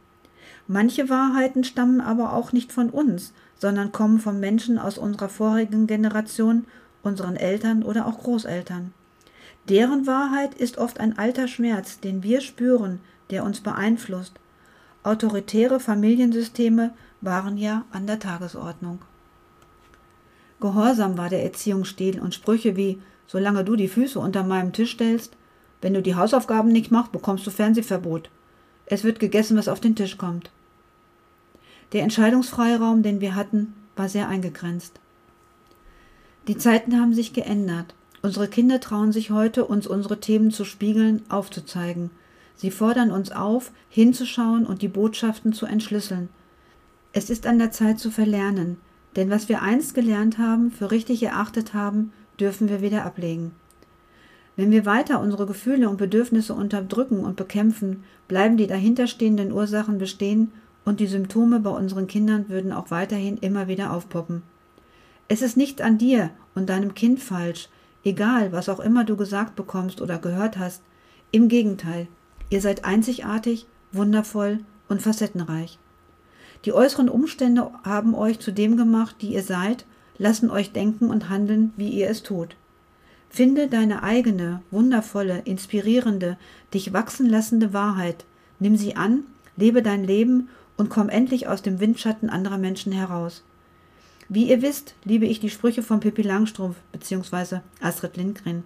Manche 0.67 1.10
Wahrheiten 1.10 1.63
stammen 1.63 1.99
aber 1.99 2.34
auch 2.34 2.54
nicht 2.54 2.71
von 2.71 2.89
uns, 2.89 3.34
sondern 3.58 3.91
kommen 3.91 4.19
von 4.19 4.39
Menschen 4.39 4.78
aus 4.78 4.97
unserer 4.97 5.30
vorigen 5.30 5.88
Generation, 5.88 6.65
unseren 7.02 7.36
Eltern 7.36 7.84
oder 7.84 8.08
auch 8.08 8.19
Großeltern. 8.19 8.93
Deren 9.69 10.08
Wahrheit 10.08 10.56
ist 10.56 10.78
oft 10.78 10.99
ein 10.99 11.17
alter 11.17 11.47
Schmerz, 11.47 11.99
den 11.99 12.23
wir 12.23 12.41
spüren, 12.41 12.99
der 13.30 13.43
uns 13.43 13.62
beeinflusst. 13.62 14.34
Autoritäre 15.04 15.80
Familiensysteme 15.80 16.93
waren 17.21 17.58
ja 17.58 17.86
an 17.91 18.08
der 18.08 18.19
Tagesordnung. 18.19 18.99
Gehorsam 20.60 21.17
war 21.17 21.30
der 21.30 21.43
Erziehungsstil 21.43 22.21
und 22.21 22.34
Sprüche 22.34 22.76
wie 22.78 23.02
Solange 23.28 23.63
du 23.63 23.76
die 23.76 23.88
Füße 23.88 24.19
unter 24.19 24.43
meinem 24.43 24.73
Tisch 24.73 24.91
stellst, 24.91 25.36
wenn 25.82 25.93
du 25.93 26.02
die 26.02 26.15
Hausaufgaben 26.15 26.71
nicht 26.71 26.91
machst, 26.91 27.12
bekommst 27.12 27.47
du 27.47 27.52
Fernsehverbot. 27.52 28.30
Es 28.93 29.03
wird 29.03 29.19
gegessen, 29.19 29.58
was 29.58 29.69
auf 29.69 29.79
den 29.79 29.95
Tisch 29.95 30.19
kommt. 30.19 30.51
Der 31.93 32.03
Entscheidungsfreiraum, 32.03 33.01
den 33.01 33.21
wir 33.21 33.34
hatten, 33.34 33.73
war 33.95 34.08
sehr 34.08 34.27
eingegrenzt. 34.27 34.99
Die 36.47 36.60
Zeiten 36.60 37.01
haben 37.01 37.15
sich 37.15 37.34
geändert. 37.34 37.95
Unsere 38.21 38.47
Kinder 38.47 38.79
trauen 38.79 39.12
sich 39.12 39.32
heute, 39.32 39.65
uns 39.65 39.88
unsere 39.88 40.19
Themen 40.19 40.51
zu 40.51 40.63
spiegeln, 40.63 41.23
aufzuzeigen. 41.27 42.12
Sie 42.56 42.69
fordern 42.69 43.10
uns 43.10 43.32
auf, 43.32 43.71
hinzuschauen 43.89 44.63
und 44.63 44.84
die 44.84 44.89
Botschaften 44.89 45.53
zu 45.53 45.65
entschlüsseln. 45.65 46.29
Es 47.13 47.32
ist 47.32 47.47
an 47.47 47.58
der 47.58 47.71
Zeit 47.71 47.97
zu 47.97 48.12
verlernen, 48.12 48.77
denn 49.15 49.32
was 49.32 49.49
wir 49.49 49.63
einst 49.63 49.95
gelernt 49.95 50.38
haben, 50.38 50.69
für 50.69 50.91
richtig 50.91 51.23
erachtet 51.23 51.73
haben, 51.73 52.13
dürfen 52.39 52.69
wir 52.69 52.84
wieder 52.84 53.06
ablegen. 53.06 53.53
Wenn 54.55 54.71
wir 54.71 54.85
weiter 54.85 55.19
unsere 55.19 55.47
Gefühle 55.47 55.89
und 55.89 55.97
Bedürfnisse 55.97 56.53
unterdrücken 56.53 57.19
und 57.19 57.35
bekämpfen, 57.35 58.03
bleiben 58.27 58.57
die 58.57 58.67
dahinterstehenden 58.67 59.51
Ursachen 59.51 59.97
bestehen 59.97 60.51
und 60.85 60.99
die 60.99 61.07
Symptome 61.07 61.59
bei 61.59 61.71
unseren 61.71 62.07
Kindern 62.07 62.49
würden 62.49 62.71
auch 62.71 62.91
weiterhin 62.91 63.37
immer 63.37 63.67
wieder 63.67 63.93
aufpoppen. 63.93 64.43
Es 65.27 65.41
ist 65.41 65.57
nicht 65.57 65.81
an 65.81 65.97
dir 65.97 66.29
und 66.53 66.69
deinem 66.69 66.93
Kind 66.93 67.19
falsch, 67.19 67.69
egal 68.03 68.51
was 68.51 68.69
auch 68.69 68.79
immer 68.79 69.03
du 69.03 69.15
gesagt 69.15 69.55
bekommst 69.55 70.01
oder 70.01 70.19
gehört 70.19 70.59
hast. 70.59 70.83
Im 71.31 71.47
Gegenteil, 71.47 72.07
ihr 72.49 72.61
seid 72.61 72.85
einzigartig, 72.85 73.65
wundervoll 73.91 74.59
und 74.87 75.01
facettenreich. 75.01 75.79
Die 76.65 76.73
äußeren 76.73 77.09
Umstände 77.09 77.71
haben 77.83 78.13
euch 78.13 78.39
zu 78.39 78.51
dem 78.51 78.77
gemacht, 78.77 79.15
die 79.21 79.33
ihr 79.33 79.43
seid, 79.43 79.85
lassen 80.17 80.51
euch 80.51 80.71
denken 80.71 81.09
und 81.09 81.29
handeln, 81.29 81.73
wie 81.75 81.89
ihr 81.89 82.09
es 82.09 82.21
tut. 82.21 82.55
Finde 83.34 83.67
deine 83.67 84.04
eigene, 84.04 84.62
wundervolle, 84.69 85.41
inspirierende, 85.46 86.38
dich 86.72 86.93
wachsen 86.93 87.28
lassende 87.28 87.74
Wahrheit, 87.74 88.26
nimm 88.60 88.78
sie 88.78 88.96
an, 88.96 89.24
lebe 89.58 89.82
dein 89.82 90.04
Leben 90.04 90.50
und 90.78 90.91
komm 90.91 91.10
endlich 91.10 91.48
aus 91.48 91.63
dem 91.63 91.80
Windschatten 91.80 92.30
anderer 92.30 92.60
Menschen 92.60 92.91
heraus. 92.91 93.43
Wie 94.30 94.48
ihr 94.52 94.62
wisst, 94.62 94.93
liebe 95.04 95.26
ich 95.26 95.39
die 95.39 95.50
Sprüche 95.50 95.82
von 95.82 96.00
Pippi 96.00 96.22
Langstrumpf 96.22 96.78
bzw. 96.91 97.62
Astrid 97.82 98.17
Lindgren. 98.17 98.65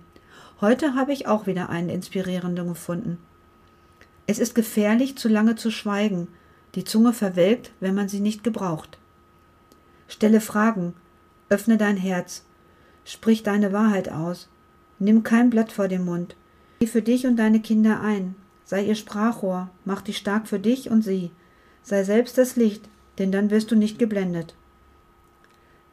Heute 0.59 0.95
habe 0.95 1.13
ich 1.13 1.27
auch 1.27 1.47
wieder 1.47 1.69
einen 1.69 1.87
inspirierenden 1.87 2.67
gefunden. 2.67 3.19
Es 4.25 4.37
ist 4.37 4.53
gefährlich, 4.53 5.17
zu 5.17 5.29
lange 5.29 5.55
zu 5.55 5.71
schweigen. 5.71 6.27
Die 6.75 6.83
Zunge 6.83 7.13
verwelkt, 7.13 7.71
wenn 7.79 7.95
man 7.95 8.09
sie 8.09 8.19
nicht 8.19 8.43
gebraucht. 8.43 8.97
Stelle 10.09 10.41
Fragen, 10.41 10.93
öffne 11.47 11.77
dein 11.77 11.95
Herz, 11.95 12.43
sprich 13.05 13.43
deine 13.43 13.71
Wahrheit 13.71 14.11
aus, 14.11 14.49
nimm 14.99 15.23
kein 15.23 15.49
Blatt 15.49 15.71
vor 15.71 15.87
den 15.87 16.05
Mund, 16.05 16.35
geh 16.79 16.87
für 16.87 17.01
dich 17.01 17.25
und 17.25 17.37
deine 17.37 17.59
Kinder 17.59 18.01
ein, 18.01 18.35
sei 18.65 18.83
ihr 18.83 18.95
Sprachrohr, 18.95 19.69
mach 19.85 20.01
dich 20.01 20.17
stark 20.17 20.47
für 20.47 20.59
dich 20.59 20.89
und 20.89 21.03
sie, 21.03 21.31
sei 21.83 22.03
selbst 22.03 22.37
das 22.37 22.55
Licht, 22.55 22.89
denn 23.17 23.31
dann 23.31 23.49
wirst 23.49 23.71
du 23.71 23.75
nicht 23.75 23.99
geblendet. 23.99 24.55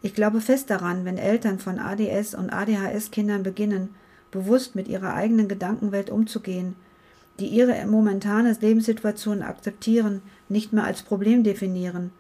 Ich 0.03 0.15
glaube 0.15 0.41
fest 0.41 0.69
daran, 0.69 1.05
wenn 1.05 1.17
Eltern 1.17 1.59
von 1.59 1.79
ADS 1.79 2.35
und 2.35 2.51
ADHS-Kindern 2.51 3.43
beginnen, 3.43 3.95
bewusst 4.31 4.75
mit 4.75 4.89
ihrer 4.89 5.15
eigenen 5.15 5.49
Gedankenwelt 5.49 6.11
umzugehen, 6.11 6.77
die 7.41 7.47
ihre 7.47 7.87
momentane 7.87 8.57
Lebenssituation 8.61 9.43
akzeptieren, 9.43 10.23
nicht 10.49 10.73
mehr 10.73 10.85
als 10.85 11.03
Problem 11.03 11.43
definieren, 11.43 12.11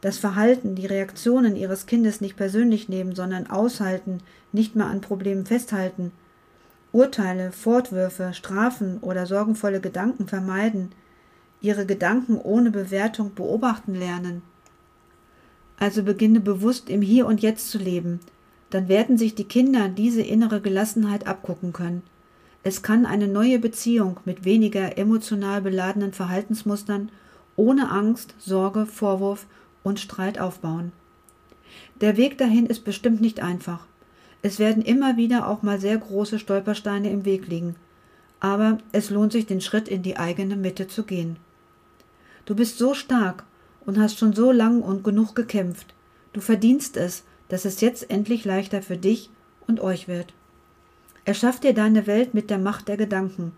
das 0.00 0.18
Verhalten, 0.18 0.74
die 0.74 0.86
Reaktionen 0.86 1.56
ihres 1.56 1.86
Kindes 1.86 2.20
nicht 2.20 2.36
persönlich 2.36 2.88
nehmen, 2.88 3.14
sondern 3.14 3.48
aushalten, 3.48 4.18
nicht 4.52 4.76
mehr 4.76 4.86
an 4.86 5.00
Problemen 5.00 5.44
festhalten, 5.44 6.12
Urteile, 6.92 7.52
Fortwürfe, 7.52 8.32
Strafen 8.32 8.98
oder 8.98 9.26
sorgenvolle 9.26 9.80
Gedanken 9.80 10.26
vermeiden, 10.26 10.90
ihre 11.60 11.86
Gedanken 11.86 12.38
ohne 12.38 12.70
Bewertung 12.70 13.34
beobachten 13.34 13.94
lernen, 13.94 14.42
also 15.78 16.02
beginne 16.02 16.40
bewusst 16.40 16.90
im 16.90 17.02
Hier 17.02 17.26
und 17.26 17.40
Jetzt 17.40 17.70
zu 17.70 17.78
leben, 17.78 18.20
dann 18.70 18.88
werden 18.88 19.16
sich 19.16 19.34
die 19.34 19.44
Kinder 19.44 19.88
diese 19.88 20.22
innere 20.22 20.60
Gelassenheit 20.60 21.26
abgucken 21.26 21.72
können. 21.72 22.02
Es 22.62 22.82
kann 22.82 23.06
eine 23.06 23.28
neue 23.28 23.58
Beziehung 23.58 24.20
mit 24.24 24.44
weniger 24.44 24.98
emotional 24.98 25.62
beladenen 25.62 26.12
Verhaltensmustern 26.12 27.10
ohne 27.56 27.90
Angst, 27.90 28.34
Sorge, 28.38 28.86
Vorwurf 28.86 29.46
und 29.82 30.00
Streit 30.00 30.38
aufbauen. 30.38 30.92
Der 32.00 32.16
Weg 32.16 32.38
dahin 32.38 32.66
ist 32.66 32.84
bestimmt 32.84 33.20
nicht 33.20 33.40
einfach. 33.40 33.86
Es 34.42 34.58
werden 34.58 34.82
immer 34.82 35.16
wieder 35.16 35.48
auch 35.48 35.62
mal 35.62 35.80
sehr 35.80 35.98
große 35.98 36.38
Stolpersteine 36.38 37.10
im 37.10 37.24
Weg 37.24 37.48
liegen, 37.48 37.74
aber 38.40 38.78
es 38.92 39.10
lohnt 39.10 39.32
sich, 39.32 39.46
den 39.46 39.60
Schritt 39.60 39.88
in 39.88 40.02
die 40.02 40.16
eigene 40.16 40.56
Mitte 40.56 40.86
zu 40.86 41.02
gehen. 41.02 41.36
Du 42.44 42.54
bist 42.54 42.78
so 42.78 42.94
stark 42.94 43.44
und 43.84 43.98
hast 43.98 44.18
schon 44.18 44.32
so 44.32 44.52
lang 44.52 44.80
und 44.80 45.02
genug 45.02 45.34
gekämpft. 45.34 45.94
Du 46.32 46.40
verdienst 46.40 46.96
es, 46.96 47.24
dass 47.48 47.64
es 47.64 47.80
jetzt 47.80 48.10
endlich 48.10 48.44
leichter 48.44 48.82
für 48.82 48.96
dich 48.96 49.30
und 49.66 49.80
euch 49.80 50.08
wird. 50.08 50.32
Erschaff 51.24 51.60
dir 51.60 51.74
deine 51.74 52.06
Welt 52.06 52.32
mit 52.32 52.48
der 52.48 52.58
Macht 52.58 52.88
der 52.88 52.96
Gedanken. 52.96 53.52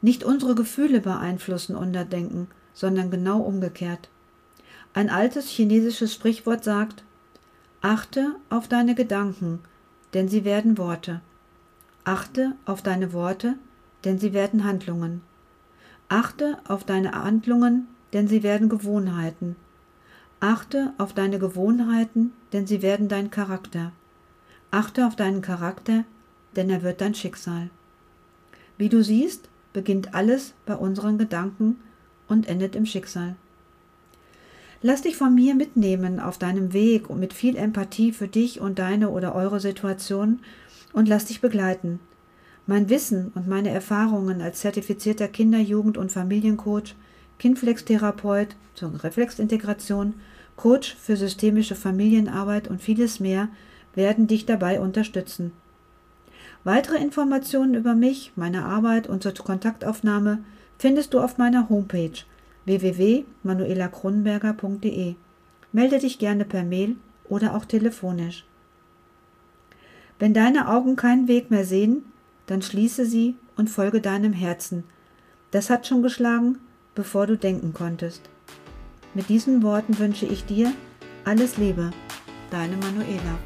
Nicht 0.00 0.24
unsere 0.24 0.54
Gefühle 0.54 1.00
beeinflussen 1.00 1.76
unser 1.76 2.04
Denken, 2.04 2.48
sondern 2.74 3.10
genau 3.10 3.40
umgekehrt. 3.40 4.10
Ein 4.94 5.08
altes 5.08 5.48
chinesisches 5.48 6.12
Sprichwort 6.12 6.64
sagt, 6.64 7.04
Achte 7.80 8.34
auf 8.50 8.68
deine 8.68 8.94
Gedanken, 8.94 9.60
denn 10.14 10.28
sie 10.28 10.44
werden 10.44 10.78
Worte. 10.78 11.20
Achte 12.04 12.52
auf 12.64 12.82
deine 12.82 13.12
Worte, 13.12 13.54
denn 14.04 14.18
sie 14.18 14.32
werden 14.32 14.64
Handlungen. 14.64 15.22
Achte 16.08 16.58
auf 16.66 16.84
deine 16.84 17.12
Handlungen, 17.12 17.86
denn 18.12 18.28
sie 18.28 18.42
werden 18.42 18.68
Gewohnheiten. 18.68 19.56
Achte 20.40 20.92
auf 20.98 21.12
deine 21.12 21.38
Gewohnheiten, 21.38 22.32
denn 22.52 22.66
sie 22.66 22.82
werden 22.82 23.08
dein 23.08 23.30
Charakter. 23.30 23.92
Achte 24.70 25.06
auf 25.06 25.16
deinen 25.16 25.40
Charakter, 25.40 26.04
denn 26.56 26.68
er 26.68 26.82
wird 26.82 27.00
dein 27.00 27.14
Schicksal. 27.14 27.70
Wie 28.76 28.88
du 28.88 29.02
siehst, 29.02 29.48
beginnt 29.72 30.14
alles 30.14 30.54
bei 30.66 30.74
unseren 30.74 31.18
Gedanken 31.18 31.78
und 32.28 32.48
endet 32.48 32.74
im 32.74 32.86
Schicksal. 32.86 33.36
Lass 34.84 35.02
dich 35.02 35.16
von 35.16 35.32
mir 35.32 35.54
mitnehmen 35.54 36.18
auf 36.18 36.38
deinem 36.38 36.72
Weg 36.72 37.08
und 37.08 37.20
mit 37.20 37.32
viel 37.32 37.56
Empathie 37.56 38.10
für 38.10 38.26
dich 38.26 38.60
und 38.60 38.80
deine 38.80 39.10
oder 39.10 39.32
eure 39.32 39.60
Situation 39.60 40.40
und 40.92 41.08
lass 41.08 41.26
dich 41.26 41.40
begleiten. 41.40 42.00
Mein 42.66 42.88
Wissen 42.88 43.30
und 43.36 43.46
meine 43.46 43.70
Erfahrungen 43.70 44.40
als 44.40 44.58
zertifizierter 44.60 45.28
Kinder-, 45.28 45.60
Jugend- 45.60 45.98
und 45.98 46.10
Familiencoach 46.10 46.96
Kinflex-Therapeut 47.38 48.56
zur 48.74 49.02
Reflexintegration, 49.02 50.14
Coach 50.56 50.96
für 50.96 51.16
systemische 51.16 51.76
Familienarbeit 51.76 52.68
und 52.68 52.82
vieles 52.82 53.20
mehr 53.20 53.48
werden 53.94 54.26
dich 54.26 54.46
dabei 54.46 54.80
unterstützen. 54.80 55.52
Weitere 56.64 56.96
Informationen 56.98 57.74
über 57.74 57.94
mich, 57.94 58.32
meine 58.36 58.64
Arbeit 58.64 59.08
und 59.08 59.22
zur 59.22 59.34
Kontaktaufnahme 59.34 60.38
findest 60.78 61.14
du 61.14 61.20
auf 61.20 61.38
meiner 61.38 61.68
Homepage 61.68 62.24
www.manuelakronenberger.de. 62.64 65.14
Melde 65.72 65.98
dich 65.98 66.18
gerne 66.18 66.44
per 66.44 66.64
Mail 66.64 66.96
oder 67.28 67.56
auch 67.56 67.64
telefonisch. 67.64 68.44
Wenn 70.18 70.34
deine 70.34 70.68
Augen 70.68 70.96
keinen 70.96 71.28
Weg 71.28 71.50
mehr 71.50 71.64
sehen, 71.64 72.04
dann 72.46 72.62
schließe 72.62 73.06
sie 73.06 73.36
und 73.56 73.70
folge 73.70 74.00
deinem 74.00 74.32
Herzen. 74.32 74.84
Das 75.50 75.70
hat 75.70 75.86
schon 75.86 76.02
geschlagen, 76.02 76.58
bevor 76.94 77.26
du 77.26 77.36
denken 77.36 77.72
konntest. 77.72 78.22
Mit 79.14 79.28
diesen 79.28 79.62
Worten 79.62 79.98
wünsche 79.98 80.26
ich 80.26 80.44
dir 80.44 80.72
alles 81.24 81.56
Liebe, 81.56 81.90
deine 82.50 82.76
Manuela. 82.76 83.38